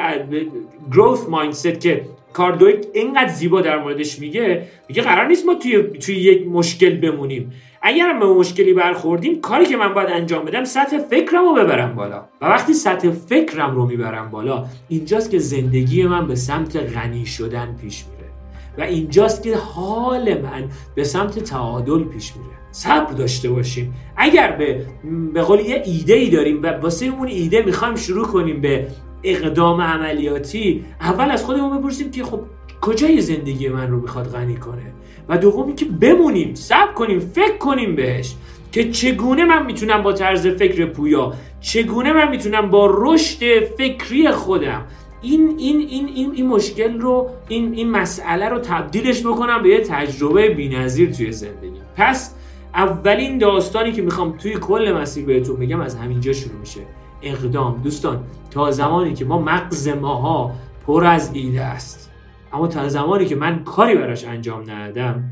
گروث 0.92 1.30
مایندست 1.30 1.80
که 1.80 2.06
کاردویک 2.34 2.86
اینقدر 2.94 3.28
زیبا 3.28 3.62
در 3.62 3.78
موردش 3.84 4.20
میگه 4.20 4.68
میگه 4.90 5.02
قرار 5.02 5.28
نیست 5.28 5.46
ما 5.46 5.56
توی 5.56 5.84
توی 5.84 6.16
یک 6.16 6.48
مشکل 6.48 6.90
بمونیم. 6.90 7.54
اگر 7.82 8.20
به 8.20 8.26
مشکلی 8.26 8.74
برخوردیم 8.74 9.42
کاری 9.42 9.66
که 9.66 9.78
من 9.78 9.94
باید 9.94 10.10
انجام 10.10 10.46
بدم 10.46 10.64
سطح 10.64 10.98
فکرم 10.98 11.46
رو 11.46 11.54
ببرم 11.54 11.96
بالا. 11.96 12.26
و 12.42 12.46
وقتی 12.46 12.74
سطح 12.74 13.10
فکرم 13.10 13.76
رو 13.76 13.86
می‌برم 13.86 14.30
بالا 14.30 14.66
اینجاست 14.90 15.32
که 15.32 15.40
زندگی 15.40 16.04
من 16.04 16.28
به 16.28 16.36
سمت 16.36 16.76
غنی 16.76 17.26
شدن 17.26 17.76
پیش 17.82 18.06
میره. 18.06 18.32
و 18.78 18.82
اینجاست 18.82 19.44
که 19.44 19.58
حال 19.58 20.42
من 20.42 20.70
به 20.96 21.04
سمت 21.04 21.40
تعادل 21.40 22.04
پیش 22.04 22.34
میره. 22.36 22.65
صبر 22.76 23.14
داشته 23.14 23.50
باشیم. 23.50 23.94
اگر 24.18 24.52
به 24.52 24.86
به 25.34 25.42
قول 25.42 25.60
یه 25.60 25.84
ایده 25.86 26.14
ای 26.14 26.30
داریم 26.30 26.64
و 26.64 26.68
واسه 26.68 27.06
اون 27.06 27.28
ایده 27.28 27.62
می‌خوایم 27.62 27.96
شروع 27.96 28.28
کنیم 28.28 28.62
به 28.62 28.88
اقدام 29.24 29.82
عملیاتی 29.82 30.86
اول 31.02 31.32
از 31.32 31.44
خودمون 31.44 31.80
بپرسیم 31.80 32.12
که 32.12 32.24
خب 32.24 32.40
کجای 32.82 33.22
زندگی 33.22 33.70
من 33.70 33.92
رو 33.92 34.02
می‌خواد 34.02 34.28
غنی 34.28 34.56
کنه؟ 34.56 34.94
و 35.30 35.38
دومی 35.38 35.76
که 35.76 35.86
بمونیم 35.86 36.56
صبر 36.56 36.94
کنیم 36.94 37.20
فکر 37.20 37.58
کنیم 37.58 37.96
بهش 37.96 38.36
که 38.72 38.92
چگونه 38.92 39.46
من 39.46 39.66
می‌تونم 39.66 40.04
با 40.04 40.14
طرز 40.14 40.48
فکر 40.48 40.86
پویا 40.86 41.34
چگونه 41.62 42.14
من 42.14 42.30
می‌تونم 42.30 42.70
با 42.70 42.90
رشد 42.94 43.60
فکری 43.78 44.30
خودم 44.32 44.86
این 45.22 45.56
این 45.58 45.80
این 45.80 46.08
این, 46.16 46.32
این 46.34 46.48
مشکل 46.48 47.00
رو 47.00 47.30
این 47.48 47.74
این 47.74 47.92
مسئله 47.92 48.50
رو 48.50 48.60
تبدیلش 48.60 49.22
بکنم 49.22 49.64
به 49.64 49.70
یه 49.70 49.80
تجربه 49.80 50.50
بی‌نظیر 50.50 51.12
توی 51.12 51.32
زندگی. 51.32 51.80
پس 51.98 52.36
اولین 52.76 53.38
داستانی 53.38 53.92
که 53.92 54.02
می‌خوام 54.02 54.32
توی 54.38 54.54
کل 54.54 54.98
مسیر 55.02 55.26
بهتون 55.26 55.56
بگم 55.56 55.82
از 55.82 55.96
همینجا 55.96 56.34
شروع 56.34 56.60
میشه. 56.60 56.82
اقدام. 57.22 57.82
دوستان 57.82 58.24
تا 58.52 58.72
زمانی 58.72 59.14
که 59.14 59.26
ما 59.26 59.40
مغز 59.40 59.88
ماها 59.88 60.52
پر 60.88 61.06
از 61.06 61.34
ایده 61.34 61.62
است. 61.62 62.12
اما 62.54 62.68
تا 62.68 62.90
زمانی 62.90 63.26
که 63.26 63.36
من 63.36 63.64
کاری 63.64 63.96
براش 63.96 64.26
انجام 64.26 64.72
ندادم 64.72 65.24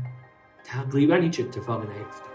تقریبا 0.64 1.14
هیچ 1.14 1.40
اتفاقی 1.40 1.86
نیفتاد. 1.86 2.33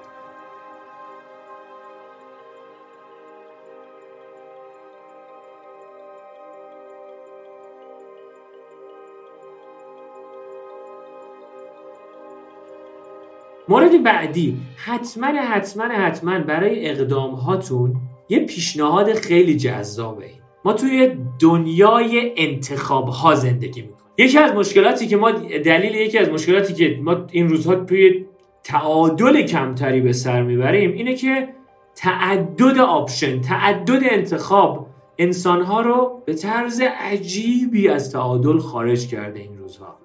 مورد 13.70 14.04
بعدی. 14.04 14.58
حتما 14.76 15.28
حتما 15.28 15.84
حتما 15.84 16.40
برای 16.40 16.90
اقدام 16.90 17.32
هاتون 17.32 17.96
یه 18.30 18.40
پیشنهاد 18.40 19.14
خیلی 19.14 19.58
جذابه. 19.58 20.30
ما 20.66 20.74
توی 20.74 21.12
دنیای 21.40 22.34
انتخاب 22.38 23.08
ها 23.08 23.36
زندگی 23.36 23.82
می‌کنیم. 23.82 24.00
یکی 24.18 24.38
از 24.38 24.54
مشکلاتی 24.54 25.08
که 25.08 25.18
ما 25.18 25.32
دلیل 25.32 25.96
یکی 25.96 26.18
از 26.18 26.30
مشکلاتی 26.30 26.74
که 26.74 27.00
ما 27.04 27.26
این 27.32 27.50
روزها 27.50 27.76
توی 27.76 28.26
تعادل 28.64 29.42
کمتری 29.42 30.02
به 30.02 30.14
سر 30.14 30.42
می‌بریم 30.42 30.94
اینه 30.94 31.16
که 31.16 31.50
تعدد 31.96 32.78
آپشن 32.80 33.42
تعدد 33.42 34.02
انتخاب 34.12 34.88
انسانها 35.18 35.82
رو 35.82 36.22
به 36.26 36.34
طرز 36.34 36.82
عجیبی 36.82 37.88
از 37.88 38.12
تعادل 38.12 38.58
خارج 38.58 39.08
کرده 39.08 39.40
این 39.40 39.58
روزها. 39.58 39.99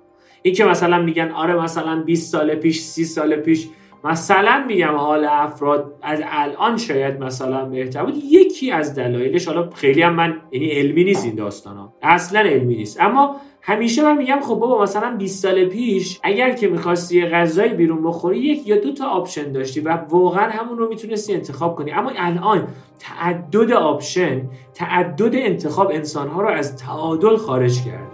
این 0.47 0.55
که 0.55 0.65
مثلا 0.65 1.03
میگن 1.03 1.31
آره 1.31 1.63
مثلا 1.63 2.03
20 2.03 2.33
سال 2.33 2.55
پیش 2.55 2.81
30 2.81 3.05
سال 3.05 3.37
پیش 3.37 3.69
مثلا 4.05 4.65
میگم 4.67 4.95
حال 4.97 5.25
افراد 5.25 5.95
از 6.03 6.21
الان 6.25 6.77
شاید 6.77 7.23
مثلا 7.23 7.65
بهتر 7.65 8.05
بود. 8.05 8.15
یکی 8.31 8.71
از 8.71 8.95
دلایلش 8.95 9.49
حالا 9.49 9.71
خیلی 9.71 10.03
هم 10.03 10.15
من 10.15 10.37
یعنی 10.53 10.67
علمی 10.67 11.05
نیست 11.05 11.25
این 11.25 11.35
داستان 11.35 11.77
ها 11.77 11.95
اصلا 12.03 12.41
علمی 12.41 12.77
نیست. 12.77 13.01
اما 13.01 13.37
همیشه 13.63 14.03
من 14.03 14.17
میگم 14.17 14.41
خب 14.41 14.55
بابا 14.55 14.83
مثلا 14.83 15.17
20 15.17 15.43
سال 15.43 15.65
پیش 15.65 16.21
اگر 16.23 16.53
که 16.53 16.69
می‌خواستی 16.69 17.27
غذای 17.27 17.69
بیرون 17.69 18.03
بخوری 18.03 18.39
یک 18.39 18.69
یا 18.69 18.77
دو 18.77 18.93
تا 18.93 19.09
option 19.09 19.53
داشتی 19.53 19.81
و 19.81 19.99
واقعا 20.11 20.51
همون 20.51 20.79
رو 20.79 20.89
می‌تونستی 20.89 21.35
انتخاب 21.35 21.77
کنی. 21.77 21.93
اما 21.93 22.11
الان 22.17 22.69
تعدد 22.99 23.73
option 23.73 24.43
تعدد 24.75 25.35
انتخاب 25.35 25.91
انسانها 25.91 26.43
رو 26.43 26.49
از 26.49 26.77
تعادل 26.77 27.37
خارج 27.37 27.85
کرده. 27.85 28.14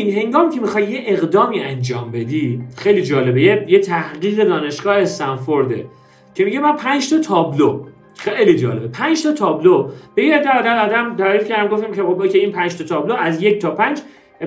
همین 0.00 0.14
هنگام 0.14 0.50
که 0.50 0.60
می‌خوای 0.60 0.90
یه 0.90 1.02
اقدامی 1.06 1.60
انجام 1.60 2.10
بدی 2.10 2.60
خیلی 2.76 3.02
جالبه. 3.02 3.42
یه, 3.42 3.64
یه 3.68 3.78
تحقیق 3.78 4.44
دانشگاه 4.44 4.96
استنفورده 4.96 5.86
که 6.34 6.44
میگه 6.44 6.60
من 6.60 6.76
5 6.76 7.10
تا 7.10 7.18
تابلو. 7.18 7.86
خیلی 8.16 8.56
جالبه. 8.56 8.88
5 8.88 9.22
تا 9.22 9.32
تابلو. 9.32 9.90
به 10.14 10.24
یه 10.24 10.38
آدم 10.38 10.76
آدم 10.76 11.16
تعریف 11.16 11.48
کردم 11.48 11.68
گفتم 11.68 11.92
که 11.92 12.02
خب 12.02 12.28
که 12.28 12.38
این 12.38 12.52
5 12.52 12.74
تا 12.74 12.84
تابلو 12.84 13.14
از 13.14 13.42
یک 13.42 13.58
تا 13.58 13.70
5 13.70 14.00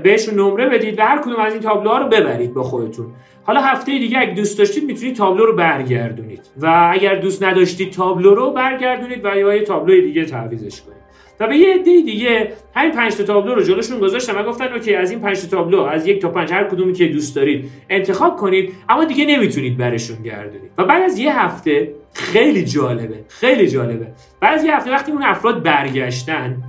بهشون 0.03 0.35
نمره 0.35 0.69
بدید 0.69 0.99
و 0.99 1.01
هر 1.01 1.21
کدوم 1.21 1.39
از 1.39 1.53
این 1.53 1.61
تابلوها 1.61 1.97
رو 1.97 2.07
ببرید 2.07 2.53
با 2.53 2.63
خودتون. 2.63 3.05
حالا 3.43 3.61
هفته 3.61 3.99
دیگه 3.99 4.19
اگه 4.19 4.33
دوست 4.33 4.57
داشتید 4.57 4.83
می‌تونید 4.83 5.15
تابلو 5.15 5.45
رو 5.45 5.55
برگردونید. 5.55 6.41
و 6.57 6.89
اگر 6.93 7.15
دوست 7.15 7.43
نداشتید 7.43 7.91
تابلو 7.91 8.35
رو 8.35 8.51
برگردونید 8.51 9.25
و 9.25 9.35
یه 9.35 9.61
تابلو 9.61 10.01
دیگه 10.01 10.25
تعویضش 10.25 10.81
کنید. 10.81 11.02
به 11.47 11.57
یه 11.57 11.73
عده 11.73 12.01
دیگه 12.01 12.53
همین 12.75 12.91
پنج 12.91 13.15
تا 13.15 13.23
تابلو 13.23 13.55
رو 13.55 13.63
جلوشون 13.63 13.99
گذاشتم 13.99 14.37
و 14.37 14.43
گفتن 14.43 14.73
اوکی 14.73 14.95
از 14.95 15.11
این 15.11 15.19
پنج 15.19 15.41
تا 15.41 15.47
تابلو 15.47 15.81
از 15.81 16.07
یک 16.07 16.21
تا 16.21 16.29
پنج 16.29 16.53
هر 16.53 16.63
کدومی 16.63 16.93
که 16.93 17.07
دوست 17.07 17.35
دارید 17.35 17.71
انتخاب 17.89 18.37
کنید 18.37 18.73
اما 18.89 19.05
دیگه 19.05 19.25
نمی‌تونید 19.25 19.77
برشون 19.77 20.23
گردونید. 20.23 20.71
و 20.77 20.83
بعد 20.83 21.03
از 21.03 21.19
یه 21.19 21.39
هفته 21.39 21.93
خیلی 22.13 22.63
جالبه 22.65 23.15
خیلی 23.27 23.67
جالبه. 23.67 24.07
بعد 24.39 24.59
از 24.59 24.65
یه 24.65 24.75
هفته 24.75 24.91
وقتی 24.91 25.11
اون 25.11 25.23
افراد 25.23 25.63
برگشتن 25.63 26.63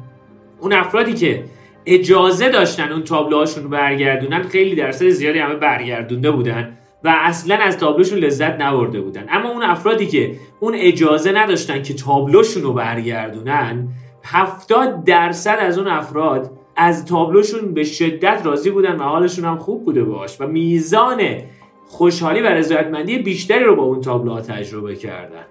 اون 0.60 0.72
افرادی 0.72 1.14
که 1.14 1.44
اجازه 1.86 2.48
داشتن 2.48 2.92
اون 2.92 3.02
تابلوهاشون 3.02 3.64
رو 3.64 3.68
برگردونن 3.68 4.42
خیلی 4.42 4.74
درصد 4.74 5.08
زیادی 5.08 5.38
همه 5.38 5.54
برگردونده 5.54 6.30
بودن 6.30 6.76
و 7.04 7.16
اصلا 7.20 7.56
از 7.56 7.78
تابلوشون 7.78 8.18
لذت 8.18 8.60
نبرده 8.60 9.00
بودن. 9.00 9.24
اما 9.28 9.50
اون 9.50 9.62
افرادی 9.62 10.06
که 10.06 10.30
اون 10.60 10.74
اجازه 10.76 11.32
نداشتن 11.32 11.82
که 11.82 11.94
تابلوشون 11.94 12.62
رو 12.62 12.72
برگردونن 12.72 13.88
70 14.24 15.04
درصد 15.04 15.58
از 15.60 15.78
اون 15.78 15.88
افراد 15.88 16.50
از 16.76 17.04
تابلوشون 17.04 17.74
به 17.74 17.84
شدت 17.84 18.40
راضی 18.44 18.70
بودن 18.70 18.96
و 18.96 19.02
حالشون 19.02 19.44
هم 19.44 19.58
خوب 19.58 19.84
بوده 19.84 20.04
باش 20.04 20.40
و 20.40 20.46
میزان 20.46 21.22
خوشحالی 21.86 22.40
و 22.40 22.46
رضایتمندی 22.46 23.18
بیشتری 23.18 23.64
رو 23.64 23.76
با 23.76 23.82
اون 23.82 24.00
تابلوها 24.00 24.40
تجربه 24.40 24.96
کردن. 24.96 25.44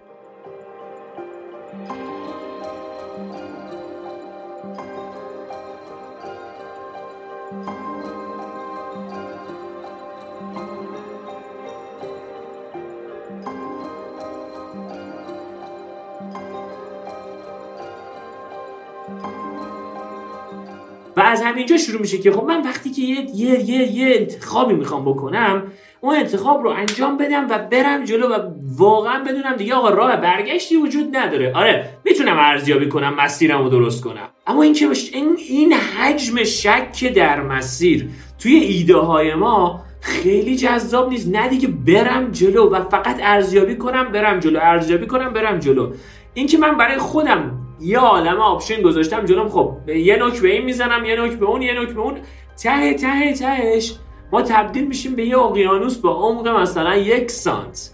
از 21.34 21.42
همینجا 21.42 21.78
شروع 21.78 22.02
میشه 22.02 22.18
که 22.18 22.32
خب 22.32 22.44
من 22.44 22.62
وقتی 22.62 22.90
که 22.90 23.02
یه 23.02 23.26
یه 23.36 23.70
یه, 23.70 23.92
یه 23.92 24.16
انتخابی 24.20 24.74
می‌خوام 24.74 25.06
بکنم 25.06 25.64
اون 26.02 26.16
انتخاب 26.16 26.64
رو 26.64 26.70
انجام 26.70 27.18
بدم 27.18 27.48
و 27.50 27.60
برم 27.72 28.04
جلو 28.04 28.28
و 28.28 28.38
واقعا 28.78 29.24
بدونم 29.24 29.56
دیگه 29.56 29.74
آقا 29.74 29.90
راه 29.90 30.16
برگشتی 30.16 30.76
وجود 30.76 31.18
نداره. 31.18 31.52
آره 31.56 31.90
می‌تونم 32.06 32.38
ارزیابی 32.40 32.90
کنم 32.90 33.16
مسیرم 33.16 33.64
رو 33.64 33.70
درست 33.70 34.04
کنم. 34.04 34.30
اما 34.48 34.64
این 34.64 34.74
که 34.74 34.90
این, 35.14 35.38
این 35.50 35.74
حجم 35.74 36.44
شک 36.44 37.14
در 37.16 37.42
مسیر 37.42 38.10
توی 38.40 38.56
ایده 38.56 38.98
های 38.98 39.36
ما 39.36 39.82
خیلی 40.02 40.56
جذاب 40.56 41.10
نیست. 41.10 41.36
نه 41.36 41.48
دیگه 41.48 41.68
برم 41.68 42.32
جلو 42.32 42.70
و 42.70 42.90
فقط 42.90 43.20
ارزیابی 43.24 43.76
کنم 43.76 44.12
برم 44.12 44.40
جلو 44.40 44.60
ارزیابی 44.62 45.08
کنم 45.08 45.34
برم 45.34 45.60
جلو. 45.60 45.94
این 46.34 46.48
که 46.48 46.58
من 46.58 46.78
برای 46.78 46.98
خودم 46.98 47.63
یه 47.82 48.00
عالم 48.00 48.40
option 48.40 48.82
گذاشتم 48.82 49.26
جلوم. 49.26 49.50
خب 49.50 49.90
یه 49.90 50.18
نوک 50.18 50.42
به 50.42 50.52
این 50.52 50.66
می‌زنم 50.66 51.06
یه 51.06 51.16
نوک 51.16 51.32
به 51.32 51.46
اون 51.46 51.62
یه 51.62 51.74
نوک 51.74 51.90
به 51.90 52.02
اون. 52.02 52.18
ته 52.64 52.94
ته 52.94 53.34
تهش 53.34 53.96
ما 54.32 54.42
تبدیل 54.42 54.88
میشیم 54.88 55.16
به 55.16 55.26
یه 55.26 55.38
اقیانوس 55.38 55.98
با 55.98 56.12
عمق 56.14 56.48
مثلا 56.48 56.96
یک 56.96 57.32
سانت. 57.32 57.92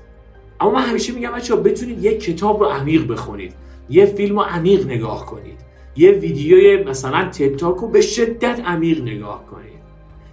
اما 0.59 0.71
من 0.71 0.81
همیشه 0.81 1.13
میگم 1.13 1.31
بچه 1.31 1.55
بتونید 1.55 2.03
یک 2.03 2.23
کتاب 2.23 2.63
رو 2.63 2.69
عمیق 2.69 3.07
بخونید. 3.07 3.53
یه 3.89 4.05
فیلم 4.05 4.39
رو 4.39 4.41
عمیق 4.41 4.85
نگاه 4.85 5.25
کنید. 5.25 5.59
یه 5.95 6.11
ویدیوی 6.11 6.83
مثلا 6.83 7.29
تتاک 7.29 7.77
رو 7.77 7.87
به 7.87 8.01
شدت 8.01 8.59
عمیق 8.65 9.01
نگاه 9.01 9.45
کنید. 9.45 9.78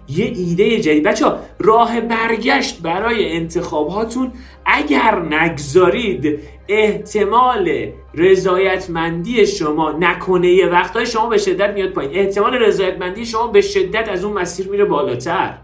یه 0.09 0.25
ایده 0.25 0.79
جدید. 0.79 1.03
بچه 1.03 1.25
راه 1.59 2.01
برگشت 2.01 2.81
برای 2.81 3.31
انتخاباتون 3.31 4.31
اگر 4.65 5.19
نگذارید 5.19 6.39
احتمال 6.67 7.91
رضایتمندی 8.13 9.47
شما 9.47 9.91
نکنه 9.91 10.47
یه 10.47 10.65
وقتای 10.67 11.05
شما 11.05 11.27
به 11.27 11.37
شدت 11.37 11.73
میاد 11.73 11.89
پایین. 11.89 12.11
احتمال 12.13 12.53
رضایتمندی 12.53 13.25
شما 13.25 13.47
به 13.47 13.61
شدت 13.61 14.09
از 14.09 14.23
اون 14.23 14.33
مسیر 14.33 14.67
میره 14.67 14.85
بالاتر. 14.85 15.57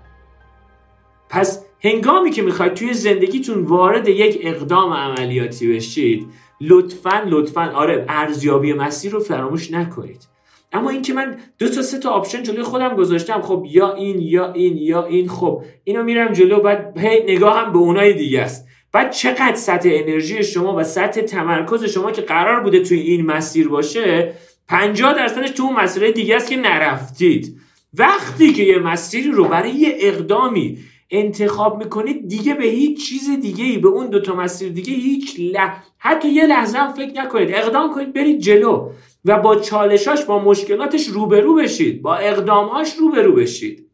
پس 1.30 1.66
هنگامی 1.84 2.32
که 2.32 2.42
می‌خواید 2.42 2.74
توی 2.74 2.94
زندگیتون 2.94 3.64
وارد 3.64 4.08
یک 4.08 4.40
اقدام 4.42 4.94
عملیاتی 4.94 5.76
بشید 5.76 6.28
لطفا 6.62 7.24
لطفا 7.28 7.72
آره 7.76 8.06
ارزیابی 8.10 8.74
مسیر 8.74 9.12
رو 9.12 9.20
فراموش 9.20 9.72
نکنید. 9.72 10.33
اما 10.74 10.90
اینکه 10.90 11.14
من 11.14 11.38
دو 11.60 11.70
تا 11.70 11.82
سه 11.82 12.00
تا 12.00 12.10
option 12.10 12.44
جلوی 12.44 12.64
خودم 12.64 12.96
گذاشتم 12.96 13.42
خب 13.42 13.66
یا 13.70 13.94
این 13.94 14.22
یا 14.22 14.54
این 14.54 14.78
یا 14.78 15.06
این 15.06 15.30
خب 15.30 15.64
اینو 15.84 16.04
میرم 16.04 16.34
جلو 16.34 16.60
بعد 16.60 17.00
هی 17.00 17.24
نگاهم 17.36 17.74
به 17.74 17.78
اونای 17.78 18.14
دیگه 18.14 18.42
است. 18.42 18.68
بعد 18.92 19.12
چقدر 19.12 19.56
سطح 19.56 19.90
انرژی 19.92 20.44
شما 20.44 20.76
و 20.76 20.84
سطح 20.84 21.22
تمرکز 21.22 21.84
شما 21.84 22.12
که 22.12 22.22
قرار 22.22 22.60
بوده 22.60 22.80
توی 22.80 23.00
این 23.00 23.26
مسیر 23.26 23.68
باشه 23.68 24.34
50 24.68 25.14
درصدش 25.14 25.50
تو 25.50 25.64
اون 25.64 25.76
مسیر 25.76 26.12
دیگه 26.12 26.36
است 26.36 26.50
که 26.50 26.58
نرفتید. 26.58 27.58
وقتی 27.94 28.54
که 28.54 28.64
یه 28.64 28.80
مسیری 28.80 29.32
رو 29.32 29.46
برای 29.46 29.72
یه 29.72 29.96
اقدامی 30.00 30.78
انتخاب 31.12 31.84
می‌کنید 31.84 32.28
دیگه 32.28 32.54
به 32.54 32.66
هیچ 32.66 33.10
چیز 33.10 33.30
دیگه 33.42 33.64
ای 33.64 33.78
به 33.78 33.88
اون 33.88 34.10
دوتا 34.10 34.36
مسیر 34.36 34.72
دیگه 34.72 34.94
هیچ 34.94 35.40
لح... 35.40 35.84
حتی 35.98 36.30
یه 36.30 36.46
لحظه 36.46 36.78
هم 36.78 36.94
فکر 36.94 37.22
نکنید. 37.22 37.50
اقدام 37.54 37.94
کنید 37.94 38.14
برید 38.14 38.40
جلو. 38.40 38.90
و 39.26 39.40
با 39.40 39.56
چالشاش 39.56 40.26
با 40.26 40.40
مشکلاتش 40.40 41.08
روبرو 41.08 41.56
بشید. 41.56 42.02
با 42.02 42.16
اقدامهاش 42.16 42.96
روبرو 42.96 43.36
بشید. 43.36 43.90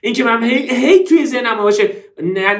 این 0.00 0.14
که 0.14 0.24
من 0.24 0.42
هی, 0.42 0.70
هی 0.70 1.04
توی 1.04 1.26
ذهنم 1.26 1.56
باشه 1.56 1.90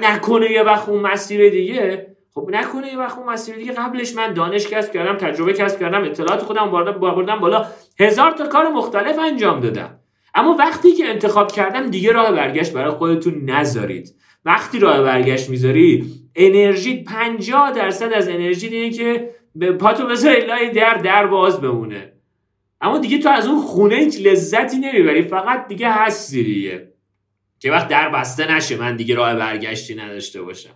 نکنه 0.03 0.51
یه 0.51 0.63
وقت 0.63 0.89
اون 0.89 1.01
مسیر 1.01 1.51
دیگه. 1.51 2.07
خب 2.35 2.49
نکنه 2.53 2.93
یه 2.93 2.99
وقت 2.99 3.19
اون 3.19 3.29
مسیر 3.29 3.55
دیگه. 3.55 3.73
قبلش 3.73 4.17
من 4.17 4.35
دانش 4.35 4.67
کسب 4.67 4.93
کردم 4.93 5.17
تجربه 5.17 5.53
کسب 5.53 5.81
کردم 5.81 6.05
اطلاعات 6.05 6.43
خودم 6.43 6.71
بردم 7.01 7.39
بالا. 7.41 7.67
هزار 8.01 8.31
تا 8.31 8.47
کار 8.47 8.69
مختلف 8.69 9.19
انجام 9.19 9.61
دادم. 9.61 9.99
اما 10.35 10.57
وقتی 10.59 10.93
که 10.93 11.05
انتخاب 11.05 11.53
کردم 11.53 11.91
دیگه 11.91 12.13
راه 12.13 12.33
برگشت 12.33 12.73
برای 12.73 12.91
خودتون 12.91 13.51
نذارید. 13.51 14.15
وقتی 14.45 14.79
راه 14.79 15.03
برگشت 15.03 15.51
می‌ذاری 15.51 16.05
انرژی 16.37 17.05
50 17.05 17.73
درصد 17.73 18.13
از 18.13 18.29
انرژی 18.29 18.69
اینه 18.69 18.91
که 18.91 19.31
به 19.55 19.73
پاتو 19.73 20.07
بذاری 20.07 20.47
لای 20.47 20.71
در 20.71 20.95
در 20.95 21.27
باز 21.27 21.61
بمونه. 21.61 22.13
اما 22.81 22.99
دیگه 22.99 23.19
تو 23.19 23.29
از 23.29 23.47
اون 23.47 23.63
خونه 23.63 23.95
هیچ 23.95 24.27
لذتی 24.27 24.77
نمی‌بری 24.77 25.23
فقط 25.23 25.69
دیگه 25.69 25.93
هستی 25.93 26.45
دیگه 26.45 26.93
که 27.59 27.71
وقت 27.71 27.89
در 27.89 28.09
بسته 28.09 28.55
نشه 28.55 28.77
من 28.77 28.97
دیگه 28.97 29.15
راه 29.15 29.35
برگشتی 29.35 29.95
نداشته 29.95 30.43
باشم. 30.43 30.75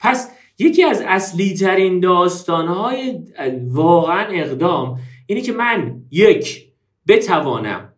پس 0.00 0.30
یکی 0.58 0.84
از 0.84 1.02
اصلی 1.06 1.54
ترین 1.54 2.00
داستانهای 2.00 3.18
واقعا 3.66 4.26
اقدام 4.30 4.98
اینه 5.26 5.40
که 5.40 5.52
من 5.52 6.02
یک 6.10 6.66
بتوانم 7.08 7.92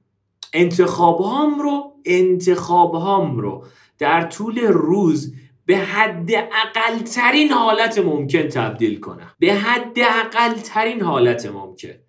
انتخاب 0.52 1.22
رو 1.62 1.92
انتخاب 2.04 2.96
رو 3.40 3.64
در 3.98 4.22
طول 4.22 4.58
روز 4.60 5.34
به 5.66 5.76
حد 5.76 6.30
اقل 6.32 6.98
ترین 6.98 7.50
حالت 7.50 7.98
ممکن 7.98 8.48
تبدیل 8.48 9.00
کنم. 9.00 9.34
به 9.38 9.52
حد 9.52 9.98
اقل 9.98 10.54
ترین 10.54 11.02
حالت 11.02 11.46
ممکن. 11.46 12.03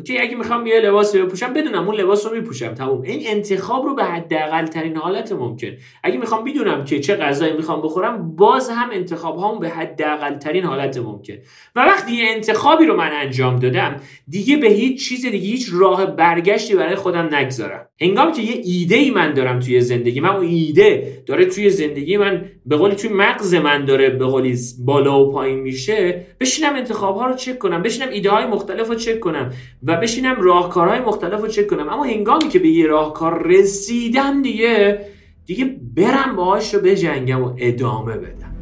اوکی 0.00 0.18
اگه 0.18 0.36
می‌خوام 0.36 0.66
یه 0.66 0.80
لباس 0.80 1.16
بپوشم 1.16 1.52
بدونم 1.52 1.86
اون 1.86 1.96
لباس 1.96 2.26
رو 2.26 2.34
میپوشم 2.34 2.74
تموم. 2.74 3.02
این 3.02 3.20
انتخاب 3.26 3.84
رو 3.84 3.94
به 3.94 4.04
حداقل 4.04 4.66
ترین 4.66 4.96
حالت 4.96 5.32
ممکن. 5.32 5.72
اگه 6.02 6.18
می‌خوام 6.18 6.44
بدونم 6.44 6.84
که 6.84 7.00
چه 7.00 7.16
غذایی 7.16 7.52
می‌خوام 7.52 7.82
بخورم 7.82 8.36
باز 8.36 8.70
هم 8.70 8.90
انتخاب 8.92 9.36
هامو 9.36 9.58
به 9.58 9.68
حداقل 9.68 10.34
ترین 10.34 10.64
حالت 10.64 10.98
ممکن. 10.98 11.34
و 11.76 11.80
وقتی 11.80 12.12
یه 12.12 12.24
انتخابی 12.28 12.86
رو 12.86 12.96
من 12.96 13.10
انجام 13.12 13.58
دادم 13.58 13.96
دیگه 14.28 14.56
به 14.56 14.68
هیچ 14.68 15.08
چیز 15.08 15.26
دیگه 15.26 15.48
هیچ 15.48 15.68
راه 15.72 16.06
برگشتی 16.06 16.74
برای 16.74 16.94
خودم 16.94 17.34
نگذارم. 17.34 17.86
هنگامی 18.00 18.32
که 18.32 18.42
یه 18.42 18.62
ایده 18.64 18.96
ای 18.96 19.10
من 19.10 19.34
دارم 19.34 19.60
توی 19.60 19.80
زندگی 19.80 20.20
من 20.20 20.28
اون 20.28 20.46
ایده 20.46 21.22
داره 21.26 21.44
توی 21.44 21.70
زندگی 21.70 22.16
من 22.16 22.44
به 22.66 22.76
قولی 22.76 22.94
توی 22.94 23.10
مغز 23.10 23.54
من 23.54 23.84
داره 23.84 24.10
به 24.10 24.26
قولی 24.26 24.58
بالا 24.84 25.24
و 25.24 25.32
پایین 25.32 25.58
میشه 25.58 26.26
بشینم 26.40 26.74
انتخاب 26.74 27.16
ها 27.16 27.26
رو 27.26 27.34
چک 27.34 27.58
کنم 27.58 27.82
بشینم 27.82 28.08
ایده 28.08 28.30
های 28.30 28.46
مختلف 28.46 28.88
رو 28.88 28.94
چک 28.94 29.20
کنم. 29.20 29.50
و 29.90 29.96
بشینم 29.96 30.36
راهکارهای 30.42 31.00
مختلف 31.00 31.40
رو 31.40 31.48
چک 31.48 31.66
کنم. 31.66 31.88
اما 31.88 32.04
هنگامی 32.04 32.48
که 32.48 32.58
به 32.58 32.68
یه 32.68 32.86
راهکار 32.86 33.46
رسیدم 33.46 34.42
دیگه 34.42 35.06
دیگه 35.46 35.76
برم 35.96 36.36
باهاش 36.36 36.74
رو 36.74 36.80
بجنگم 36.80 37.44
و 37.44 37.54
ادامه 37.58 38.16
بدم. 38.16 38.56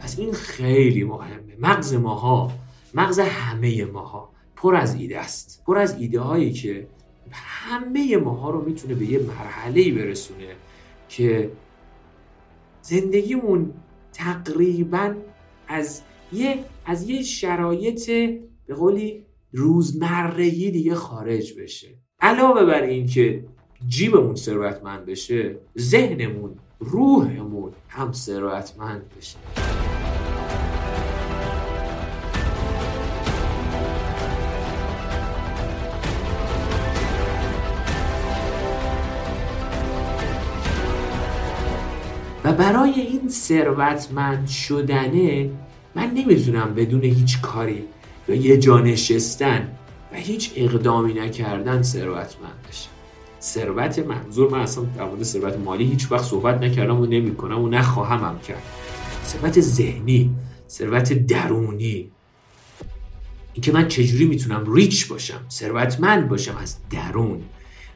پس 0.00 0.18
این 0.18 0.32
خیلی 0.32 1.04
مهمه. 1.04 1.56
مغز 1.58 1.94
ماها 1.94 2.50
مغز 2.94 3.18
همه 3.18 3.84
ماها. 3.84 4.33
پر 4.56 4.74
از 4.74 4.94
ایده 4.94 5.20
است. 5.20 5.62
پر 5.66 5.78
از 5.78 6.00
ایده 6.00 6.20
هایی 6.20 6.52
که 6.52 6.88
همه 7.32 8.16
ماها 8.16 8.50
رو 8.50 8.64
می‌تونه 8.64 8.94
به 8.94 9.06
یه 9.06 9.18
مرحله 9.18 9.92
برسونه 9.92 10.56
که 11.08 11.50
زندگیمون 12.82 13.72
تقریبا 14.12 15.14
از 15.68 16.02
یه 16.32 16.64
از 16.86 17.08
یه 17.10 17.22
شرایط 17.22 18.10
به 18.66 18.74
قولی 18.74 19.26
روزمرگی 19.52 20.70
دیگه 20.70 20.94
خارج 20.94 21.60
بشه. 21.60 21.88
علاوه 22.20 22.64
بر 22.64 22.82
این 22.82 23.06
که 23.06 23.44
جیبمون 23.88 24.34
ثروتمند 24.34 25.06
بشه 25.06 25.58
ذهنمون 25.78 26.54
روحمون 26.78 27.72
هم 27.88 28.12
ثروتمند 28.12 29.14
بشه. 29.18 29.93
برای 42.56 43.00
این 43.00 43.28
ثروتمند 43.28 44.48
شدنه 44.48 45.50
من 45.94 46.10
نمی‌تونم 46.10 46.74
بدون 46.74 47.02
هیچ 47.02 47.40
کاری 47.40 47.84
و 48.28 48.34
یه 48.34 48.56
جا 48.56 48.78
نشستن 48.78 49.68
و 50.12 50.16
هیچ 50.16 50.52
اقدامی 50.56 51.14
نکردن 51.14 51.82
ثروتمند 51.82 52.66
بشم 52.68 52.88
ثروت 53.40 53.98
منظور 53.98 54.50
من 54.50 54.60
اصلا 54.60 54.84
در 54.84 55.04
مورد 55.04 55.22
ثروت 55.22 55.56
مالی 55.56 55.84
هیچ 55.84 56.12
وقت 56.12 56.24
صحبت 56.24 56.62
نکردم 56.62 57.00
و 57.00 57.06
نمی‌کنم 57.06 57.62
و 57.62 57.68
نخواهم 57.68 58.24
هم 58.24 58.38
کرد. 58.38 58.62
ثروت 59.26 59.60
ذهنی 59.60 60.30
ثروت 60.68 61.12
درونی. 61.12 62.10
اینکه 63.52 63.72
من 63.72 63.88
چجوری 63.88 64.24
می‌تونم 64.24 64.74
ریچ 64.74 65.08
باشم 65.08 65.40
ثروتمند 65.50 66.28
باشم 66.28 66.56
از 66.56 66.76
درون. 66.90 67.42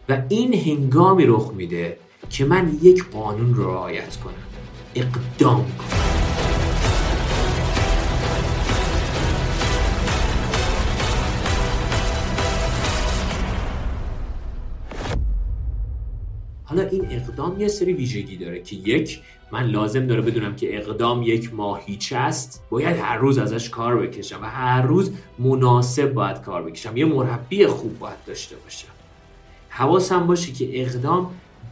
و 0.09 0.23
این 0.29 0.55
هنگامی 0.55 1.27
رخ 1.27 1.53
میده 1.57 1.97
که 2.31 2.45
من 2.45 2.79
یک 2.83 3.11
قانون 3.11 3.55
رو 3.55 3.65
رعایت 3.65 4.17
کنم. 4.17 4.48
اقدام 4.95 5.65
کنم 5.79 5.99
حالا 16.65 16.83
این 16.83 17.07
اقدام 17.11 17.61
یه 17.61 17.69
سری 17.69 17.93
ویژگی 17.93 18.37
داره 18.37 18.63
که 18.63 18.77
یک 18.77 19.21
من 19.53 19.65
لازم 19.65 20.07
داره 20.07 20.21
بدونم 20.21 20.57
که 20.57 20.77
اقدام 20.77 21.23
یک 21.23 21.55
ماهیچه 21.55 22.17
است 22.17 22.63
باید 22.71 22.97
هر 22.97 23.17
روز 23.17 23.39
ازش 23.39 23.71
کار 23.71 23.97
بکشم 23.97 24.43
و 24.43 24.45
هر 24.45 24.83
روز 24.83 25.13
مناسب 25.39 26.13
باید 26.13 26.43
کار 26.43 26.63
بکشم. 26.63 26.97
یه 26.97 27.05
مربی 27.05 27.67
خوب 27.67 27.99
باید 27.99 28.25
داشته 28.27 28.57
باشم. 28.57 28.89
حواسم 29.69 30.27
باشه 30.27 30.53
که 30.53 30.83
اقدام 30.83 31.31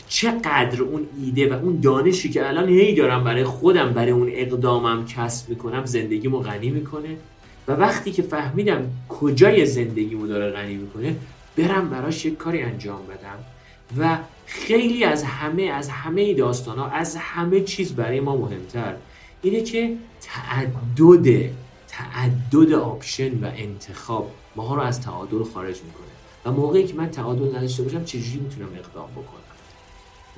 چقدر 0.08 0.82
اون 0.82 1.06
ایده 1.24 1.54
و 1.54 1.64
اون 1.64 1.80
دانشی 1.80 2.30
که 2.30 2.48
الان 2.48 2.68
هی 2.68 2.94
دارم 2.94 3.24
برای 3.24 3.44
خودم 3.44 3.92
برای 3.92 4.10
اون 4.10 4.28
اقدامم 4.32 5.06
کسب 5.06 5.48
می‌کنم 5.48 5.84
زندگیمو 5.84 6.38
غنی 6.40 6.70
می‌کنه؟ 6.70 7.16
و 7.68 7.72
وقتی 7.72 8.12
که 8.12 8.22
فهمیدم 8.22 8.90
کجای 9.08 9.66
زندگیمو 9.66 10.26
داره 10.26 10.50
غنی 10.50 10.74
می‌کنه 10.74 11.16
برم 11.56 11.90
براش 11.90 12.24
یک 12.24 12.36
کاری 12.36 12.62
انجام 12.62 13.00
بدم. 13.06 13.38
و 13.98 14.18
خیلی 14.46 15.04
از 15.04 15.24
همه 15.24 15.62
از 15.62 15.88
همه 15.88 16.34
داستان 16.34 16.78
ها 16.78 16.88
از 16.88 17.16
همه 17.16 17.60
چیز 17.60 17.92
برای 17.92 18.20
ما 18.20 18.36
مهمتر 18.36 18.94
اینه 19.42 19.62
که 19.62 19.96
تعدد 20.20 21.50
تعدد 21.88 22.72
آپشن 22.72 23.44
و 23.44 23.50
انتخاب 23.56 24.30
ماها 24.56 24.74
رو 24.74 24.82
از 24.82 25.00
تعادل 25.00 25.42
خارج 25.42 25.76
می‌کنه. 25.82 26.06
و 26.44 26.52
موقعی 26.52 26.84
که 26.84 26.94
من 26.94 27.10
تعادل 27.10 27.56
نداشته 27.56 27.82
باشم 27.82 28.04
چجوری 28.04 28.40
می‌تونم 28.40 28.68
اقدام 28.78 29.10
بکنم؟ 29.10 29.45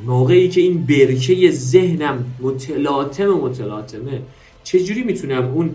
موقعی 0.05 0.49
که 0.49 0.61
این 0.61 0.87
برکه 0.87 1.51
ذهنم 1.51 2.25
متلاطم 2.41 3.29
متلاطمه 3.29 4.23
چجوری 4.65 5.03
می‌تونم 5.03 5.45
اون 5.45 5.75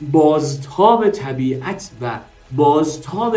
بازتاب 0.00 1.10
طبیعت 1.10 1.90
و 2.00 2.20
بازتاب 2.56 3.36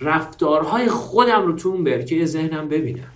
رفتارهای 0.00 0.88
خودم 0.88 1.46
رو 1.46 1.52
تو 1.52 1.68
اون 1.68 1.84
برکه 1.84 2.26
ذهنم 2.26 2.68
ببینم؟ 2.68 3.12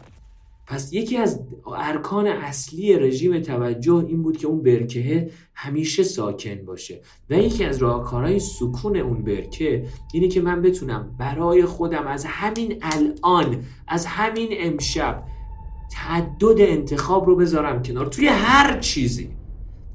پس 0.66 0.92
یکی 0.92 1.16
از 1.16 1.40
ارکان 1.76 2.26
اصلی 2.26 2.96
رژیم 2.96 3.40
توجه 3.40 4.04
این 4.08 4.22
بود 4.22 4.36
که 4.36 4.46
اون 4.46 4.62
برکه 4.62 5.30
همیشه 5.54 6.02
ساکن 6.02 6.64
باشه. 6.66 7.00
و 7.30 7.34
یکی 7.34 7.64
از 7.64 7.78
راهکارهای 7.78 8.38
سکون 8.38 8.96
اون 8.96 9.24
برکه 9.24 9.84
اینه 10.12 10.28
که 10.28 10.40
من 10.40 10.62
بتونم 10.62 11.14
برای 11.18 11.64
خودم 11.64 12.06
از 12.06 12.24
همین 12.24 12.78
الان 12.82 13.64
از 13.88 14.06
همین 14.06 14.48
امشب 14.52 15.22
تعدد 15.92 16.60
انتخاب 16.60 17.26
رو 17.26 17.36
بذارم 17.36 17.82
کنار. 17.82 18.06
توی 18.06 18.26
هر 18.26 18.78
چیزی 18.78 19.36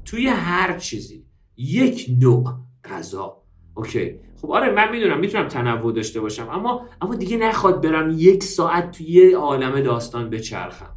توی 0.04 0.26
هر 0.26 0.78
چیزی. 0.78 1.24
یک 1.56 2.06
نوع 2.20 2.54
غذا. 2.84 3.42
اوکی. 3.74 4.14
خب 4.42 4.50
آره 4.50 4.72
من 4.72 4.90
می‌دونم 4.92 5.20
می‌تونم 5.20 5.48
تنوع 5.48 5.92
داشته 5.92 6.20
باشم 6.20 6.48
اما 6.48 6.86
اما 7.00 7.14
دیگه 7.14 7.36
نخواد 7.36 7.82
برم 7.82 8.14
یک 8.16 8.42
ساعت 8.42 8.90
توی 8.90 9.06
یه 9.06 9.36
عالم 9.36 9.80
داستان 9.80 10.30
بچرخم. 10.30 10.96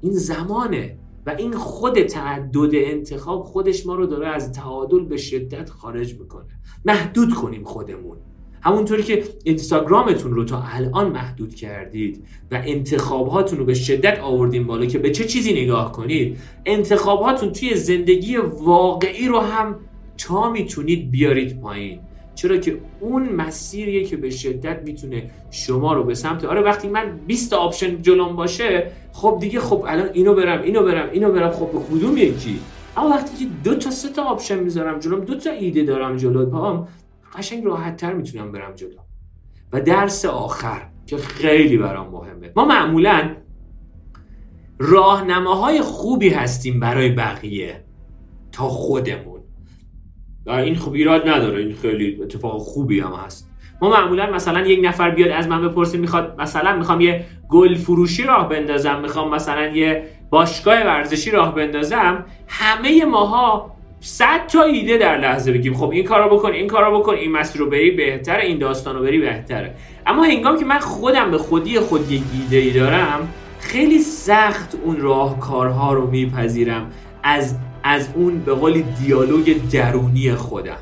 این 0.00 0.12
زمانه 0.12 0.98
و 1.26 1.30
این 1.30 1.52
خود 1.52 2.02
تعدد 2.02 2.70
انتخاب 2.74 3.42
خودش 3.42 3.86
ما 3.86 3.94
رو 3.94 4.06
داره 4.06 4.28
از 4.28 4.52
تعادل 4.52 5.04
به 5.04 5.16
شدت 5.16 5.70
خارج 5.70 6.20
می‌کنه. 6.20 6.60
محدود 6.84 7.34
کنیم 7.34 7.64
خودمون. 7.64 8.16
همونطوری 8.64 9.02
که 9.02 9.24
اینستاگرامتون 9.44 10.34
رو 10.34 10.44
تا 10.44 10.62
الان 10.72 11.10
محدود 11.10 11.54
کردید 11.54 12.24
و 12.50 12.62
انتخابهاتون 12.64 13.58
رو 13.58 13.64
به 13.64 13.74
شدت 13.74 14.20
آوردین 14.20 14.66
بالا 14.66 14.86
که 14.86 14.98
به 14.98 15.10
چه 15.10 15.24
چیزی 15.24 15.62
نگاه 15.62 15.92
کنید 15.92 16.38
انتخابهاتون 16.66 17.52
توی 17.52 17.74
زندگی 17.74 18.36
واقعی 18.36 19.28
رو 19.28 19.40
هم 19.40 19.76
تا 20.18 20.50
می‌تونید 20.50 21.10
بیارید 21.10 21.60
پایین. 21.60 22.00
چرا 22.34 22.56
که 22.56 22.78
اون 23.00 23.28
مسیریه 23.28 24.04
که 24.04 24.16
به 24.16 24.30
شدت 24.30 24.82
می‌تونه 24.84 25.30
شما 25.50 25.92
رو 25.92 26.04
به 26.04 26.14
سمت 26.14 26.44
آره 26.44 26.60
وقتی 26.60 26.88
من 26.88 27.20
20 27.26 27.50
تا 27.50 27.56
آپشن 27.56 28.02
جلوم 28.02 28.36
باشه 28.36 28.90
خب 29.12 29.38
دیگه 29.40 29.60
خب 29.60 29.84
الان 29.88 30.08
اینو 30.12 30.34
برم 30.34 30.62
اینو 30.62 30.82
برم 30.82 31.10
اینو 31.12 31.32
برم 31.32 31.50
خب 31.50 31.72
به 31.72 31.78
کدوم 31.78 32.16
یکی؟ 32.16 32.58
اما 32.96 33.08
وقتی 33.08 33.44
که 33.44 33.50
دو 33.64 33.74
تا 33.74 33.90
سه 33.90 34.08
تا 34.08 34.22
option 34.22 34.58
می‌ذارم 34.58 34.98
جلوم 34.98 35.20
دو 35.20 35.34
تا 35.34 35.50
ایده 35.50 35.82
دارم 35.82 36.16
جلو 36.16 36.46
پاهم 36.46 36.88
قشنگ 37.34 37.64
راحت 37.64 37.96
تر 37.96 38.12
می‌تونم 38.12 38.52
برم 38.52 38.74
جلو. 38.74 38.98
و 39.72 39.80
درس 39.80 40.24
آخر 40.24 40.88
که 41.06 41.16
خیلی 41.16 41.76
برام 41.76 42.10
مهمه. 42.10 42.52
ما 42.56 42.64
معمولا 42.64 43.36
راهنماهای 44.78 45.80
خوبی 45.80 46.28
هستیم 46.28 46.80
برای 46.80 47.08
بقیه 47.08 47.84
تا 48.52 48.68
خودمون. 48.68 49.40
این 50.46 50.74
خوب 50.74 50.94
ایراد 50.94 51.28
نداره. 51.28 51.60
این 51.60 51.74
خیلی 51.74 52.22
اتفاق 52.22 52.58
خوبی 52.58 53.00
هم 53.00 53.12
هست. 53.12 53.50
ما 53.82 53.90
معمولا 53.90 54.30
مثلا 54.30 54.66
یک 54.66 54.84
نفر 54.84 55.10
بیاد 55.10 55.30
از 55.30 55.48
من 55.48 55.68
بپرسه 55.68 55.98
می‌خواد 55.98 56.40
مثلا 56.40 56.76
می‌خوام 56.76 57.00
یه 57.00 57.24
گل 57.48 57.74
فروشی 57.74 58.22
راه 58.22 58.48
بندازم 58.48 59.00
می‌خوام 59.00 59.34
مثلا 59.34 59.66
یه 59.66 60.08
باشگاه 60.30 60.74
ورزشی 60.74 61.30
راه 61.30 61.54
بندازم. 61.54 62.26
همه 62.48 63.04
ماها 63.04 63.76
صد 64.06 64.46
تا 64.46 64.62
ایده 64.62 64.96
در 64.96 65.18
لحظه 65.18 65.52
بگیم. 65.52 65.74
خب 65.74 65.90
این 65.90 66.04
کارو 66.04 66.36
بکن 66.36 66.52
این 66.52 66.66
کارو 66.66 66.98
بکن 66.98 67.14
این 67.14 67.32
مسیر 67.32 67.60
رو 67.60 67.70
بری 67.70 67.90
بهتره 67.90 68.44
این 68.44 68.58
داستان 68.58 68.96
رو 68.96 69.02
بری 69.02 69.18
بهتره. 69.18 69.74
اما 70.06 70.22
هنگام 70.24 70.58
که 70.58 70.64
من 70.64 70.78
خودم 70.78 71.30
به 71.30 71.38
خودی 71.38 71.80
خود 71.80 72.12
یک 72.12 72.22
ایده 72.40 72.56
ای 72.56 72.70
دارم 72.70 73.28
خیلی 73.60 73.98
سخت 73.98 74.76
اون 74.84 75.00
راهکارها 75.00 75.92
رو 75.92 76.10
میپذیرم 76.10 76.90
از 77.22 77.56
از 77.82 78.08
اون 78.14 78.38
به 78.38 78.54
قول 78.54 78.82
دیالوگ 78.82 79.56
درونی 79.72 80.34
خودم. 80.34 80.78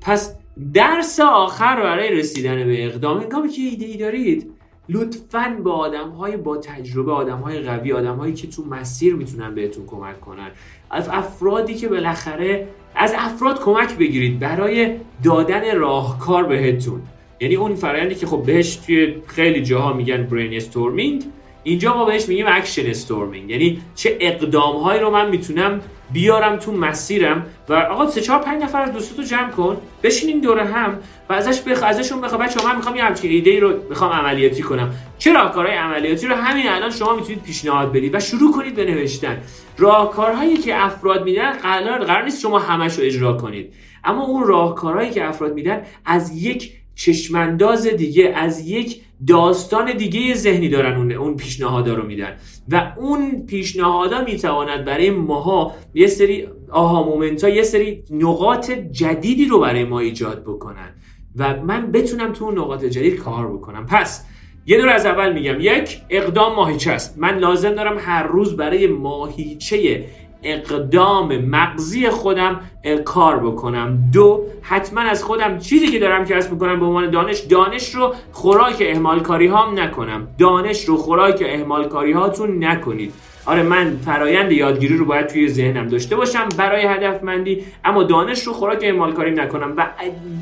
پس 0.00 0.36
درس 0.74 1.20
آخر 1.20 1.82
برای 1.82 2.12
رسیدن 2.12 2.64
به 2.64 2.84
اقدام 2.86 3.20
هنگامی 3.20 3.48
که 3.48 3.62
ایده 3.62 3.86
ای 3.86 3.96
دارید 3.96 4.50
لطفا 4.92 5.56
به 5.64 5.70
آدم 5.70 6.08
های 6.08 6.36
با 6.36 6.56
تجربه 6.56 7.12
آدم 7.12 7.38
های 7.38 7.60
قوی 7.60 7.92
آدم 7.92 8.16
هایی 8.16 8.34
که 8.34 8.46
تو 8.46 8.64
مسیر 8.64 9.14
می‌تونن 9.14 9.54
بهتون 9.54 9.86
کمک 9.86 10.20
کنن. 10.20 10.50
از 10.90 11.08
افرادی 11.08 11.74
که 11.74 11.88
بالاخره 11.88 12.68
از 12.94 13.14
افراد 13.18 13.60
کمک 13.60 13.96
بگیرید 13.96 14.38
برای 14.38 14.96
دادن 15.24 15.76
راهکار 15.76 16.44
بهتون. 16.44 17.02
یعنی 17.40 17.56
اون 17.56 17.74
فرآیندی 17.74 18.14
که 18.14 18.26
خب 18.26 18.42
بهش 18.42 18.76
توی 18.76 19.14
خیلی 19.26 19.62
جاها 19.62 19.92
میگن 19.92 20.22
brainstorming 20.22 21.24
اینجا 21.62 21.94
ما 21.94 22.04
بهش 22.04 22.28
میگیم 22.28 22.46
action 22.48 22.86
storming 22.86 23.50
یعنی 23.50 23.80
چه 23.94 24.16
اقدام 24.20 24.76
هایی 24.76 25.00
رو 25.00 25.10
من 25.10 25.30
می‌تونم 25.30 25.80
بیارم 26.12 26.56
تو 26.56 26.72
مسیرم 26.72 27.46
و 27.68 27.74
آقا 27.74 28.06
سه 28.06 28.20
چهار 28.20 28.38
پنج 28.38 28.62
نفر 28.62 28.82
از 28.82 28.92
دوستاتو 28.92 29.22
جمع 29.22 29.50
کن 29.50 29.76
بشینیم 30.02 30.40
دور 30.40 30.58
هم 30.58 30.98
و 31.28 31.32
ازش 31.32 31.60
بخ... 31.60 31.82
ازشون 31.82 32.20
بخوام. 32.20 32.42
بچه‌ها 32.42 32.68
من 32.68 32.76
می‌خوام 32.76 32.96
یه 32.96 33.04
همچین 33.04 33.30
ایده 33.30 33.50
ای 33.50 33.60
رو 33.60 33.72
می‌خوام 33.88 34.12
عملیاتی 34.12 34.62
کنم. 34.62 34.94
چه 35.18 35.32
راهکارهای 35.32 35.76
عملیاتی 35.76 36.26
رو 36.26 36.34
همین 36.34 36.68
الان 36.68 36.90
شما 36.90 37.16
می‌تونید 37.16 37.42
پیشنهاد 37.42 37.92
بدید 37.92 38.14
و 38.14 38.20
شروع 38.20 38.52
کنید 38.52 38.74
به 38.74 38.84
نوشتن؟ 38.84 39.38
راهکارهایی 39.78 40.56
که 40.56 40.84
افراد 40.84 41.24
میدن 41.24 41.52
قرار 41.52 42.04
قرار 42.04 42.24
نیست 42.24 42.40
شما 42.40 42.58
همش 42.58 42.98
رو 42.98 43.04
اجرا 43.04 43.32
کنید. 43.32 43.74
اما 44.04 44.24
اون 44.24 44.46
راهکارهایی 44.46 45.10
که 45.10 45.24
افراد 45.24 45.54
میدن 45.54 45.82
از 46.04 46.42
یک 46.42 46.72
چشمانداز 46.94 47.86
دیگه 47.86 48.32
از 48.36 48.68
یک 48.68 49.02
داستان 49.26 49.96
دیگه 49.96 50.34
ذهنی 50.34 50.68
دارن 50.68 50.96
اون 50.96 51.12
اون 51.12 51.36
پیشنهادا 51.36 51.94
رو 51.94 52.06
میدن. 52.06 52.36
و 52.68 52.92
اون 52.96 53.46
پیشنهادا 53.46 54.24
می‌تواند 54.24 54.84
برای 54.84 55.10
ماها 55.10 55.74
یه 55.94 56.06
سری 56.06 56.48
آها 56.70 57.02
مومنت 57.02 57.44
ها 57.44 57.50
یه 57.50 57.62
سری 57.62 58.04
نقاط 58.10 58.70
جدیدی 58.70 59.46
رو 59.46 59.60
برای 59.60 59.84
ما 59.84 60.00
ایجاد 60.00 60.42
بکنن. 60.42 60.94
و 61.36 61.56
من 61.62 61.92
بتونم 61.92 62.32
تو 62.32 62.44
اون 62.44 62.58
نقاط 62.58 62.84
جدید 62.84 63.16
کار 63.16 63.52
بکنم. 63.52 63.86
پس 63.86 64.26
یه 64.66 64.78
دور 64.78 64.88
از 64.88 65.06
اول 65.06 65.32
میگم. 65.32 65.56
یک 65.60 66.00
اقدام 66.10 66.54
ماهیچه 66.56 66.92
است. 66.92 67.18
من 67.18 67.38
لازم 67.38 67.74
دارم 67.74 67.96
هر 68.00 68.22
روز 68.22 68.56
برای 68.56 68.86
ماهیچه 68.86 70.04
اقدام 70.42 71.36
مغزی 71.36 72.08
خودم 72.08 72.60
کار 73.04 73.36
بکنم. 73.36 73.98
دو 74.12 74.46
حتما 74.62 75.00
از 75.00 75.24
خودم 75.24 75.58
چیزی 75.58 75.86
که 75.86 75.98
دارم 75.98 76.24
کسب 76.24 76.52
می‌کنم 76.52 76.80
به 76.80 76.86
عنوان 76.86 77.10
دانش 77.10 77.38
دانش 77.38 77.94
رو 77.94 78.14
خوراک 78.32 78.82
اهمال 78.86 79.20
کاری 79.20 79.46
هام 79.46 79.78
نکنم. 79.78 80.28
دانش 80.38 80.84
رو 80.84 80.96
خوراک 80.96 81.44
اهمال 81.46 81.88
کاری 81.88 82.12
هاتون 82.12 82.64
نکنید. 82.64 83.12
آره 83.46 83.62
من 83.62 83.96
فرایند 84.04 84.52
یادگیری 84.52 84.96
رو 84.96 85.04
باید 85.04 85.26
توی 85.26 85.48
ذهنم 85.48 85.88
داشته 85.88 86.16
باشم 86.16 86.48
برای 86.56 86.82
هدفمندی 86.82 87.64
اما 87.84 88.02
دانش 88.02 88.42
رو 88.42 88.52
خوراک 88.52 88.78
اعمال 88.82 89.12
کاری 89.12 89.30
نکنم. 89.30 89.74
و 89.76 89.86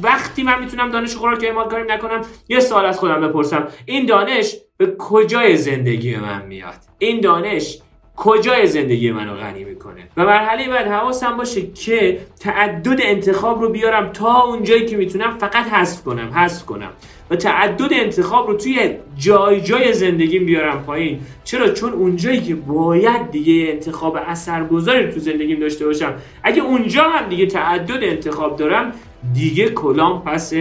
وقتی 0.02 0.42
من 0.42 0.61
می‌تونم 0.61 0.90
دانش 0.90 1.12
رو 1.12 1.18
خوراک 1.18 1.44
اعمال 1.44 1.68
کاری 1.68 1.84
نکنم 1.88 2.20
یه 2.48 2.61
سوال 2.61 2.87
از 2.87 2.98
خودم 2.98 3.20
بپرسم. 3.20 3.68
این 3.87 4.06
دانش 4.06 4.56
به 4.76 4.94
کجای 4.98 5.56
زندگی 5.56 6.16
من 6.16 6.46
میاد؟ 6.46 6.74
این 6.98 7.20
دانش 7.20 7.78
کجای 8.20 8.66
زندگی 8.66 9.11
منو 9.12 9.35
غنی 9.35 9.64
می‌کنه؟ 9.64 10.00
و 10.16 10.24
مرحله 10.24 10.68
بعد 10.68 10.87
حواسم 10.87 11.37
باشه 11.37 11.62
که 11.66 12.18
تعدد 12.40 12.98
انتخاب 13.02 13.62
رو 13.62 13.68
بیارم 13.68 14.12
تا 14.12 14.42
اونجایی 14.42 14.87
که 14.87 14.96
می‌تونم 14.96 15.38
فقط 15.38 15.66
حذف 15.66 16.04
کنم 16.04 16.31
حذف 16.35 16.66
کنم. 16.66 16.90
و 17.31 17.37
تعدد 17.37 17.92
انتخاب 17.92 18.48
رو 18.48 18.54
توی 18.54 18.90
جای 19.18 19.61
جای 19.61 19.92
زندگیم 19.92 20.46
بیارم 20.46 20.83
پایین. 20.83 21.20
چرا؟ 21.44 21.68
چون 21.68 21.92
اونجایی 21.92 22.40
که 22.40 22.54
باید 22.54 23.31
دیگه 23.31 23.72
انتخاب 23.72 24.18
اثرگذاری 24.26 25.12
تو 25.12 25.20
زندگیم 25.20 25.61
داشته 25.61 25.87
باشم. 25.87 26.14
اگه 26.42 26.62
اونجا 26.62 27.02
هم 27.02 27.28
دیگه 27.28 27.46
تعدد 27.46 28.04
انتخاب 28.04 28.57
دارم 28.57 28.92
دیگه 29.35 29.68
کلام 29.68 30.22
پس 30.22 30.52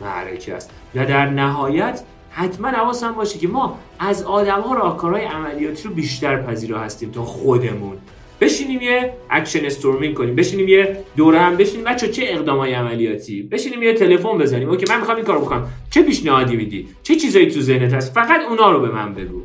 معرکه 0.00 0.54
است. 0.54 0.70
و 0.94 1.06
در 1.06 1.26
نهایت 1.26 2.02
حتما 2.38 2.68
حواسم 2.68 3.12
باشه 3.12 3.38
که 3.38 3.48
ما 3.48 3.78
از 3.98 4.22
آدم 4.22 4.60
ها 4.60 4.74
راهکارهای 4.74 5.24
عملیاتی 5.24 5.88
رو 5.88 5.94
بیشتر 5.94 6.42
پذیرا 6.42 6.78
هستیم 6.78 7.10
تا 7.10 7.22
خودمون. 7.22 7.96
بشینیم 8.40 8.80
یه 8.80 9.12
action 9.30 9.64
storming 9.64 10.14
کنیم 10.14 10.34
بشینیم 10.34 10.68
یه 10.68 11.04
دور 11.16 11.40
هم 11.40 11.56
بشینیم. 11.56 11.84
بچه 11.84 12.08
چه 12.08 12.22
اقدامای 12.26 12.72
عملیاتی؟ 12.72 13.42
بشینیم 13.42 13.82
یه 13.82 13.92
تلفن 13.92 14.38
بزنیم. 14.38 14.68
okay 14.68 14.84
من 14.88 14.98
می‌خوام 14.98 15.16
این 15.16 15.26
کارو 15.26 15.40
بکنم. 15.40 15.68
چه 15.90 16.02
پیشنهادی 16.02 16.56
میدی؟ 16.56 16.88
چه 17.02 17.16
چیزایی 17.16 17.50
تو 17.50 17.60
ذهنت 17.60 17.92
هست؟ 17.92 18.14
فقط 18.14 18.40
اونا 18.48 18.70
رو 18.70 18.80
به 18.80 18.88
من 18.88 19.14
بگو. 19.14 19.42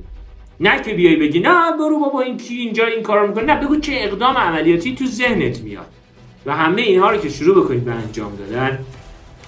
نه 0.59 0.81
که 0.81 0.93
بیای 0.93 1.15
بگی 1.15 1.39
نه 1.39 1.77
برو 1.79 1.99
بابا 1.99 2.21
این 2.21 2.37
کی 2.37 2.55
اینجا 2.55 2.85
این 2.85 3.03
کارو 3.03 3.27
می‌کنه. 3.27 3.43
نه 3.43 3.65
بگو 3.65 3.75
چه 3.75 3.93
اقدام 3.95 4.37
عملیاتی 4.37 4.95
تو 4.95 5.05
ذهنت 5.05 5.61
میاد. 5.61 5.87
و 6.45 6.55
همه 6.55 6.81
اینها 6.81 7.11
رو 7.11 7.17
که 7.17 7.29
شروع 7.29 7.63
بکنید 7.63 7.85
به 7.85 7.91
انجام 7.91 8.35
دادن 8.35 8.79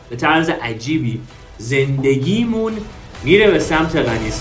به 0.10 0.16
طرز 0.16 0.50
عجیبی 0.50 1.20
زندگیمون 1.58 2.74
میره 3.26 3.52
به 3.52 3.60
سمت 3.60 3.96
غنی 3.96 4.32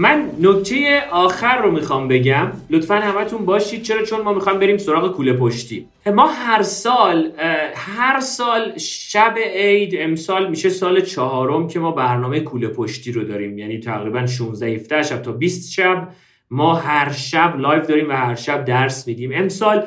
من 0.00 0.30
نکته 0.40 1.02
آخر 1.10 1.62
رو 1.62 1.70
می‌خوام 1.70 2.08
بگم. 2.08 2.52
لطفا 2.70 2.94
همتون 2.94 3.44
باشید. 3.44 3.82
چرا؟ 3.82 4.02
چون 4.02 4.20
ما 4.20 4.32
می‌خوام 4.32 4.58
بریم 4.58 4.76
سراغ 4.76 5.12
کوله 5.12 5.32
پشتی. 5.32 5.86
ما 6.06 6.26
هر 6.26 6.62
سال 6.62 7.32
هر 7.74 8.20
سال 8.20 8.78
شب 8.78 9.34
عید 9.54 9.94
امسال 9.98 10.50
میشه 10.50 10.68
سال 10.68 11.00
چهارم 11.00 11.68
که 11.68 11.78
ما 11.78 11.90
برنامه 11.90 12.40
کوله 12.40 12.68
پشتی 12.68 13.12
رو 13.12 13.24
داریم. 13.24 13.58
یعنی 13.58 13.78
تقریبا 13.80 14.26
16 14.26 14.66
17 14.66 15.02
شب 15.02 15.22
تا 15.22 15.32
20 15.32 15.72
شب 15.72 16.08
ما 16.50 16.74
هر 16.74 17.12
شب 17.12 17.58
live 17.58 17.86
داریم 17.86 18.08
و 18.08 18.12
هر 18.12 18.34
شب 18.34 18.64
درس 18.64 19.06
میدیم. 19.06 19.30
امسال 19.34 19.86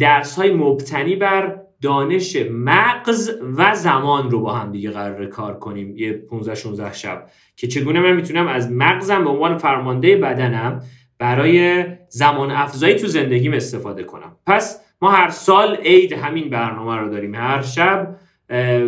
درس 0.00 0.36
های 0.36 0.50
مبتنی 0.50 1.16
بر 1.16 1.59
دانش 1.82 2.36
مغز 2.50 3.30
و 3.56 3.74
زمان 3.74 4.30
رو 4.30 4.40
با 4.40 4.52
هم 4.52 4.72
دیگه 4.72 4.90
قرار 4.90 5.26
کار 5.26 5.58
کنیم. 5.58 5.96
یه 5.96 6.12
15 6.12 6.54
16 6.54 6.92
شب. 6.92 7.26
که 7.56 7.66
چگونه 7.66 8.00
من 8.00 8.12
می‌تونم 8.12 8.46
از 8.46 8.72
مغزم 8.72 9.24
به 9.24 9.30
عنوان 9.30 9.58
فرمانده 9.58 10.16
بدنم 10.16 10.82
برای 11.18 11.84
زمان 12.08 12.50
افزایی 12.50 12.94
تو 12.94 13.06
زندگیم 13.06 13.52
استفاده 13.52 14.04
کنم. 14.04 14.36
پس 14.46 14.80
ما 15.02 15.10
هر 15.10 15.28
سال 15.28 15.76
عید 15.76 16.12
همین 16.12 16.50
برنامه 16.50 16.96
رو 16.96 17.08
داریم. 17.08 17.34
هر 17.34 17.62
شب 17.62 18.16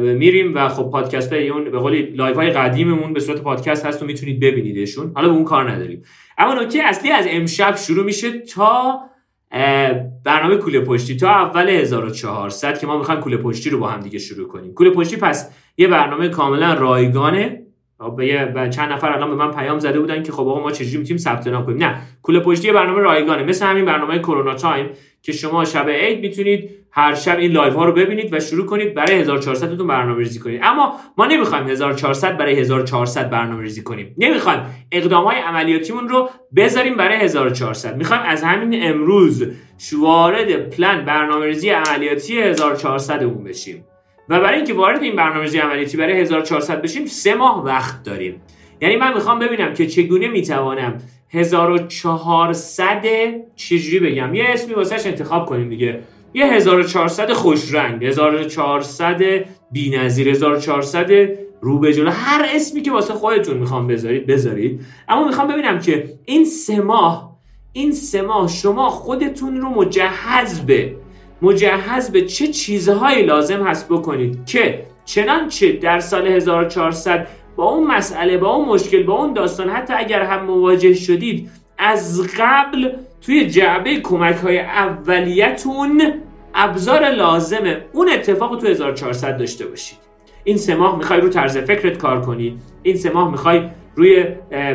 میریم 0.01 0.55
و 0.55 0.69
خب 0.69 0.91
پادکست 0.91 1.33
های 1.33 1.49
اون 1.49 1.71
به 1.71 1.79
قولی 1.79 2.03
live 2.03 2.35
های 2.35 2.51
قدیممون 2.51 3.13
به 3.13 3.21
صورت 3.21 3.41
پادکست 3.41 3.87
هست 3.87 4.03
و 4.03 4.07
می‌تونید 4.07 4.41
ببینیدشون. 4.41 5.13
حالا 5.15 5.29
به 5.29 5.35
اون 5.35 5.45
کار 5.45 5.71
نداریم. 5.71 6.03
اما 6.39 6.55
نکته 6.55 6.81
اصلی 6.85 7.11
از 7.11 7.27
امشب 7.31 7.77
شروع 7.77 8.05
میشه 8.05 8.39
تا 8.39 9.01
برنامه 10.25 10.57
کوله 10.57 10.81
پشتی 10.81 11.17
تا 11.17 11.29
اول 11.29 11.69
1400 11.69 12.79
که 12.79 12.87
ما 12.87 12.99
می‌خوایم 12.99 13.21
کوله 13.21 13.37
پشتی 13.37 13.71
رو 13.71 13.79
با 13.79 13.89
هم 13.89 14.01
دیگه 14.01 14.19
شروع 14.19 14.49
کنیم. 14.49 14.75
کوله 14.75 14.91
پشتی 14.91 15.17
پس 15.17 15.51
یه 15.77 15.89
برنامه 15.89 16.29
کاملا 16.29 16.75
رایگانه. 16.75 17.59
به 18.17 18.69
چند 18.71 18.93
نفر 18.93 19.13
الان 19.13 19.31
به 19.31 19.37
من 19.37 19.51
پیام 19.51 19.79
زده 19.79 20.01
بودن 20.01 20.23
که 20.23 20.33
خب 20.33 20.49
آقا 20.49 20.61
ما 20.61 20.71
چجوری 20.71 20.99
می‌تونیم 20.99 21.19
ثبت 21.19 21.47
نام 21.47 21.67
کنیم؟ 21.67 21.79
نه 21.79 22.01
کوله 22.23 22.41
پشتی 22.41 22.73
برنامه 22.73 23.01
رایگانه 23.01 23.43
مثل 23.43 23.67
همین 23.67 23.85
برنامه 23.85 24.19
corona 24.19 24.55
time 24.55 24.91
که 25.23 25.33
شما 25.33 25.65
شب 25.65 25.89
عید 25.89 26.21
می‌تونید 26.21 26.71
هر 26.95 27.15
شب 27.15 27.39
این 27.39 27.53
live 27.53 27.73
ها 27.73 27.85
رو 27.85 27.93
ببینید 27.93 28.35
و 28.35 28.41
شروع 28.41 28.67
کنید 28.67 28.95
برای 28.95 29.21
1400 29.21 29.77
تون 29.77 29.87
برنامه 29.87 30.19
ریزی 30.19 30.39
کنید. 30.41 30.61
اما 30.63 30.97
ما 31.19 31.27
نمی‌خوایم 31.27 31.69
1400 31.69 32.37
برای 32.37 32.55
1400 32.61 33.31
برنامه 33.31 33.63
ریزی 33.63 33.83
کنیم. 33.83 34.15
نمی‌خوایم. 34.19 34.61
اقدام 34.93 35.25
های 35.25 35.37
عملیاتیمون 35.37 36.09
رو 36.09 36.31
بذاریم 36.57 36.97
برای 36.97 37.17
1400 37.17 37.97
می‌خوایم 37.97 38.23
از 38.27 38.43
همین 38.43 38.87
امروز 38.89 39.45
وارد 39.99 40.71
پلن 40.71 41.05
برنامه 41.05 41.47
ریزی 41.47 41.69
عملیاتی 41.69 42.41
1400 42.41 43.23
اون 43.23 43.45
بشیم. 43.45 43.85
و 44.29 44.41
برای 44.41 44.57
اینکه 44.57 44.75
وارد 44.75 45.03
این 45.03 45.17
برنامه‌ریزی 45.17 45.59
عملیاتی 45.59 45.97
برای 45.97 46.21
1400 46.21 46.83
بشیم 46.83 47.07
سه 47.07 47.35
ماه 47.35 47.65
وقت 47.65 48.03
داریم. 48.03 48.43
یعنی 48.81 48.97
من 48.97 49.15
می‌خوام 49.15 49.39
ببینم 49.39 49.75
که 49.75 49.87
چگونه 49.87 50.29
می‌توانم 50.29 50.99
1400 51.31 53.03
چجوری 53.57 53.99
بگم. 53.99 54.35
یه 54.35 54.45
اسمی 54.49 54.75
واسهش 54.75 55.07
انتخاب 55.07 55.47
کنیم 55.47 55.69
دیگه. 55.69 56.01
یه 56.35 56.47
1400 56.47 57.33
خوش 57.33 57.75
رنگ 57.75 58.05
1400 58.05 59.45
بی‌نظیر 59.73 60.29
1400 60.29 61.29
رو 61.61 61.79
به 61.79 61.95
جلو. 61.95 62.11
هر 62.11 62.47
اسمی 62.55 62.83
که 62.83 62.93
واسه 62.93 63.15
خودتون 63.15 63.57
می‌خوام 63.57 63.87
بذارید 63.87 64.27
بذارید. 64.27 64.81
اما 65.09 65.27
می‌خوام 65.27 65.49
ببینم 65.49 65.79
که 65.79 66.05
این 66.25 66.45
سه 66.45 66.81
ماه 66.81 67.33
این 67.73 67.93
سه 67.93 68.23
ماه 68.23 68.49
شما 68.49 68.91
خودتون 68.91 69.61
رو 69.61 69.69
مجهز 69.69 70.61
به 70.61 70.97
مجهز 71.43 72.11
به 72.11 72.23
چه 72.23 72.47
چیزهایی 72.47 73.23
لازم 73.23 73.63
هست 73.63 73.89
بکنید 73.89 74.47
که 74.47 74.87
چنانچه 75.05 75.73
در 75.73 76.01
سال 76.01 76.27
1400 76.27 77.27
با 77.57 77.65
اون 77.65 77.87
مسئله 77.87 78.39
با 78.39 78.49
اون 78.49 78.69
مشکل 78.69 79.03
با 79.03 79.15
اون 79.15 79.33
داستان 79.33 79.69
حتی 79.69 79.95
اگر 79.97 80.23
هم 80.23 80.45
مواجه 80.45 80.95
شدید 80.95 81.51
از 81.79 82.23
قبل 82.39 82.93
توی 83.27 83.47
جعبه 83.47 84.01
کمک 84.01 84.37
های 84.37 84.59
اولیتون 84.59 86.13
ابزار 86.55 87.11
لازم 87.11 87.77
اون 87.93 88.09
اتفاق 88.09 88.61
تو 88.61 88.67
1400 88.67 89.37
داشته 89.37 89.67
باشید. 89.67 89.99
این 90.45 90.57
سه 90.57 90.75
ماه 90.75 90.99
می‌خوای 90.99 91.21
رو 91.21 91.29
طرز 91.29 91.59
فکرت 91.59 91.99
کار 91.99 92.21
کنی. 92.21 92.59
این 92.83 92.97
سه 92.97 93.11
ماه 93.11 93.31
می‌خوای 93.31 93.63
روی 93.97 94.25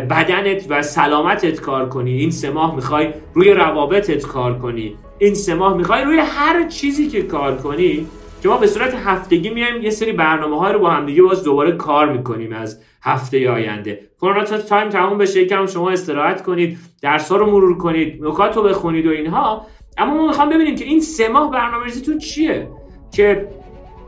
بدنت 0.09 0.65
و 0.69 0.81
سلامتت 0.81 1.61
کار 1.61 1.89
کنی. 1.89 2.11
این 2.11 2.31
سه 2.31 2.49
ماه 2.49 2.75
می‌خوای 2.75 3.09
روی 3.33 3.51
روابطت 3.51 4.25
کار 4.27 4.59
کنی. 4.59 4.95
این 5.19 5.33
سه 5.33 5.55
ماه 5.55 5.77
می‌خوای 5.77 6.03
روی 6.03 6.19
هر 6.19 6.67
چیزی 6.67 7.07
که 7.07 7.21
کار 7.21 7.57
کنی 7.57 8.07
که 8.43 8.49
ما 8.49 8.57
به 8.57 8.67
صورت 8.67 8.93
هفتگی 9.05 9.49
میایم 9.49 9.81
یه 9.81 9.89
سری 9.89 10.11
برنامه 10.11 10.59
های 10.59 10.73
رو 10.73 10.79
با 10.79 10.89
همدیگه 10.89 11.21
باز 11.21 11.43
دوباره 11.43 11.71
کار 11.71 12.11
می‌کنیم 12.11 12.53
از 12.53 12.81
هفته 13.01 13.51
آینده. 13.51 13.99
کرونا 14.21 14.43
تا 14.43 14.57
تایم 14.57 14.89
تموم 14.89 15.17
بشه 15.17 15.41
یکم 15.41 15.65
شما 15.65 15.89
استراحت 15.89 16.43
کنید 16.43 16.77
درس 17.01 17.31
ها 17.31 17.37
رو 17.37 17.45
مرور 17.45 17.77
کنید 17.77 18.23
نکات 18.23 18.57
رو 18.57 18.63
بخونید 18.63 19.05
و 19.05 19.09
اینها. 19.09 19.65
اما 19.97 20.13
ما 20.13 20.27
می‌خوام 20.27 20.49
ببینیم 20.49 20.75
که 20.75 20.85
این 20.85 21.01
سه 21.01 21.27
ماه 21.27 21.51
برنامه‌ریزیتون 21.51 22.17
چیه؟ 22.17 22.67
که 23.11 23.47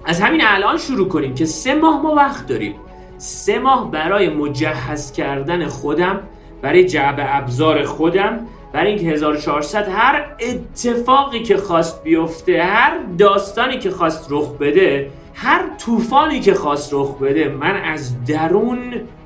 از 0.06 0.22
همین 0.22 0.42
الان 0.44 0.78
شروع 0.78 1.08
کنیم 1.08 1.36
که 1.36 1.46
سه 1.46 1.76
ماه 1.76 2.02
ما 2.02 2.16
وقت 2.16 2.48
داریم. 2.48 2.76
سه 3.18 3.60
ماه 3.60 3.92
برای 3.92 4.30
مجهز 4.30 5.12
کردن 5.12 5.66
خودم 5.68 6.20
برای 6.62 6.86
جعب 6.86 7.16
ابزار 7.20 7.84
خودم 7.84 8.48
برای 8.74 8.92
اینکه 8.92 9.06
1400 9.06 9.88
هر 9.90 10.36
اتفاقی 10.40 11.44
که 11.44 11.58
خواست 11.58 12.04
بیفته 12.04 12.64
هر 12.64 13.00
داستانی 13.18 13.80
که 13.80 13.92
خواست 13.92 14.28
رخ 14.30 14.52
بده 14.52 15.12
هر 15.34 15.62
طوفانی 15.78 16.40
که 16.40 16.54
خواست 16.54 16.94
رخ 16.94 17.18
بده 17.18 17.50
من 17.50 17.76
از 17.76 18.26
درون 18.26 18.80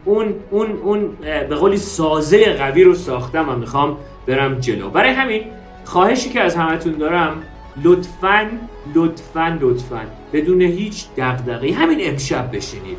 اون 0.06 0.36
اون 0.52 0.72
اون 0.84 1.10
به 1.50 1.56
قولی 1.56 1.78
سازه 1.78 2.54
قوی 2.54 2.84
رو 2.84 2.96
ساختم 2.96 3.50
و 3.50 3.56
می‌خوام 3.56 3.98
برم 4.28 4.60
جلو. 4.60 4.90
برای 4.90 5.10
همین 5.10 5.44
خواهشی 5.86 6.30
که 6.30 6.42
از 6.42 6.56
همتون 6.56 6.94
دارم 6.94 7.44
لطفا 7.84 8.50
لطفا 8.96 9.58
لطفا 9.62 10.02
بدون 10.34 10.62
هیچ 10.62 11.06
دغدغه‌ای 11.18 11.72
همین 11.72 12.00
امشب 12.02 12.56
بشینید 12.56 12.98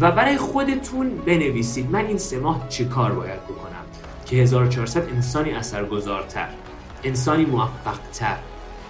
و 0.00 0.12
برای 0.12 0.36
خودتون 0.36 1.10
بنویسید 1.26 1.90
من 1.90 2.06
این 2.06 2.18
سه 2.18 2.38
ماه 2.38 2.68
چه 2.68 2.84
کار 2.84 3.12
باید 3.12 3.44
بکنم. 3.44 3.71
که 4.32 4.38
1400 4.38 5.08
انسانی 5.08 5.50
اثرگذارتر 5.50 6.48
انسانی 7.04 7.44
موفقتر 7.44 8.36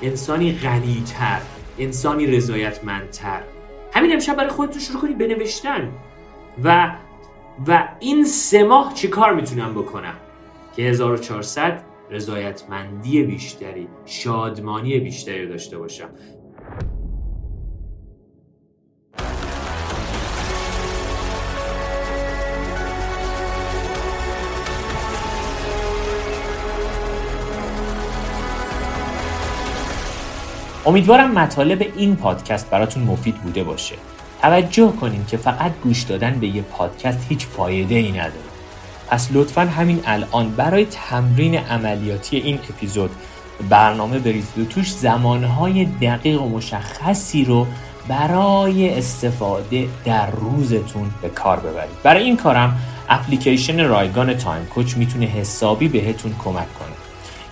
انسانی 0.03 0.53
غنیتر 0.53 1.41
انسانی 1.79 2.27
رضایتمندتر. 2.27 3.41
همین 3.93 4.13
امشب 4.13 4.37
برای 4.37 4.51
خودتون 4.51 4.81
شروع 4.83 5.01
کنید 5.01 5.19
بنوشتن 5.19 5.93
و 6.65 6.97
و 7.69 7.89
این 8.01 8.25
سه 8.25 8.65
ماه 8.65 8.95
چی 8.95 9.09
کار 9.09 9.35
می‌تونم 9.35 9.75
بکنم؟ 9.75 10.15
که 10.77 10.83
1400 10.83 11.83
رضایتمندی 12.11 13.23
بیشتری 13.23 13.89
شادمانی 14.05 14.99
بیشتری 14.99 15.47
داشته 15.47 15.79
باشم. 15.79 16.11
امیدوارم 30.87 31.33
مطالب 31.33 31.87
این 31.97 32.17
پادکست 32.17 32.71
براتون 32.71 33.03
مفید 33.03 33.35
بوده 33.35 33.65
باشه. 33.65 33.95
توجه 34.43 34.93
کنیم 35.01 35.25
که 35.25 35.37
فقط 35.37 35.73
گوش 35.83 36.03
دادن 36.03 36.41
به 36.41 36.47
یه 36.47 36.63
پادکست 36.63 37.27
هیچ 37.29 37.47
فایده 37.47 37.95
ای 37.95 38.11
نداره. 38.11 38.33
پس 39.11 39.29
لطفا 39.33 39.61
همین 39.61 40.01
الان 40.05 40.51
برای 40.51 40.85
تمرین 40.85 41.59
عملیاتی 41.59 42.37
این 42.37 42.59
اپیزود 42.71 43.11
برنامه 43.69 44.19
بریزید 44.19 44.59
و 44.59 44.65
توش 44.65 44.93
زمانهای 44.93 45.85
دقیق 45.85 46.43
و 46.43 46.49
مشخصی 46.49 47.45
رو 47.45 47.67
برای 48.09 48.99
استفاده 48.99 49.89
در 50.05 50.31
روزتون 50.31 51.11
به 51.23 51.29
کار 51.29 51.61
ببرید. 51.61 52.03
برای 52.03 52.23
این 52.23 52.37
کارم 52.37 52.77
اپلیکیشن 53.09 53.85
رایگان 53.85 54.35
تایم 54.35 54.67
کوچ 54.67 54.97
می‌تونه 54.97 55.27
حسابی 55.27 55.89
بهتون 55.89 56.35
کمک 56.45 56.75
کنه. 56.75 56.92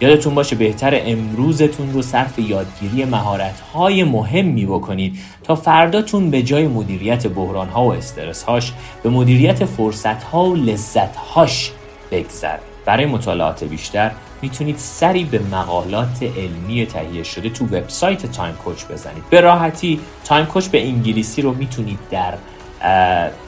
یادتون 0.01 0.35
باشه 0.35 0.57
بهتر 0.57 1.01
امروزتون 1.05 1.93
رو 1.93 2.03
صرف 2.03 2.39
یادگیری 2.39 3.05
مهارت‌های 3.05 4.05
مهمی 4.05 4.67
بکنید 4.67 5.19
تا 5.45 5.55
فرداتون 5.55 6.31
به 6.31 6.43
جای 6.43 6.67
مدیریت 6.67 7.27
بحران‌ها 7.27 7.85
و 7.85 7.93
استرس‌هاش 7.93 8.73
به 9.03 9.11
مدیریت 9.11 9.65
فرصت‌ها 9.65 10.45
و 10.45 10.57
لذت‌هاش 10.57 11.73
بگذره 12.11 12.61
برای 12.85 13.07
مطالعات 13.07 13.65
بیشتر 13.65 14.11
می‌تونید 14.43 14.77
سری 14.79 15.25
به 15.25 15.39
مقالات 15.53 16.23
علمی 16.23 16.87
تهیه 16.87 17.23
شده 17.23 17.51
تو 17.51 17.65
وبسایت 17.65 18.27
Time 18.27 18.55
Coach 18.55 18.85
بزنید. 18.85 19.23
به 19.31 19.41
راحتی 19.41 20.01
Time 20.25 20.47
Coach 20.47 20.67
به 20.67 20.87
انگلیسی 20.87 21.43
رو 21.43 21.55
می‌تونید 21.55 21.99
در 22.11 22.35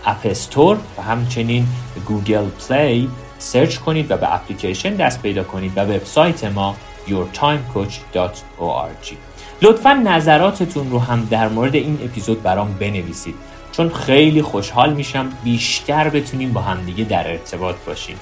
App 0.05 0.21
Store 0.25 0.79
و 0.99 1.03
همچنین 1.03 1.67
Google 2.07 2.45
Play 2.69 3.09
search 3.43 3.77
کنید 3.77 4.11
و 4.11 4.17
به 4.17 4.35
اپلیکیشن 4.35 4.95
دست 4.95 5.23
پیدا 5.23 5.45
کنید 5.45 5.73
و 5.77 5.81
وبسایت 5.81 6.45
ما 6.45 6.77
yourtimecoach.org 7.07 9.15
لطفا 9.63 9.93
نظراتتون 9.93 10.91
رو 10.91 10.99
هم 10.99 11.29
در 11.31 11.49
مورد 11.49 11.75
این 11.75 11.99
اپیزود 12.05 12.43
برام 12.43 12.77
بنویسید 12.81 13.35
چون 13.73 13.89
خیلی 13.89 14.43
خوشحال 14.43 14.93
میشم 14.93 15.33
بیشتر 15.45 16.09
بتونیم 16.09 16.53
با 16.53 16.61
همدیگه 16.61 17.05
در 17.05 17.31
ارتباط 17.31 17.77
باشیم. 17.87 18.17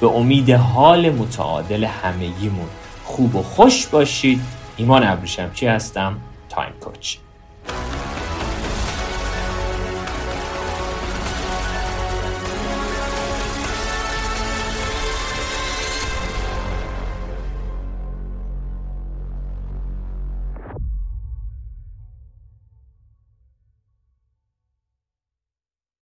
به 0.00 0.06
امید 0.06 0.50
حال 0.50 1.10
متعادل 1.10 1.84
همگیمون. 1.84 2.68
خوب 3.04 3.36
و 3.36 3.42
خوش 3.42 3.86
باشید. 3.86 4.40
ایمان 4.76 5.06
ابریشمچی 5.06 5.66
هستم؟ 5.66 6.16
Time 6.48 6.72
Coach 6.80 7.16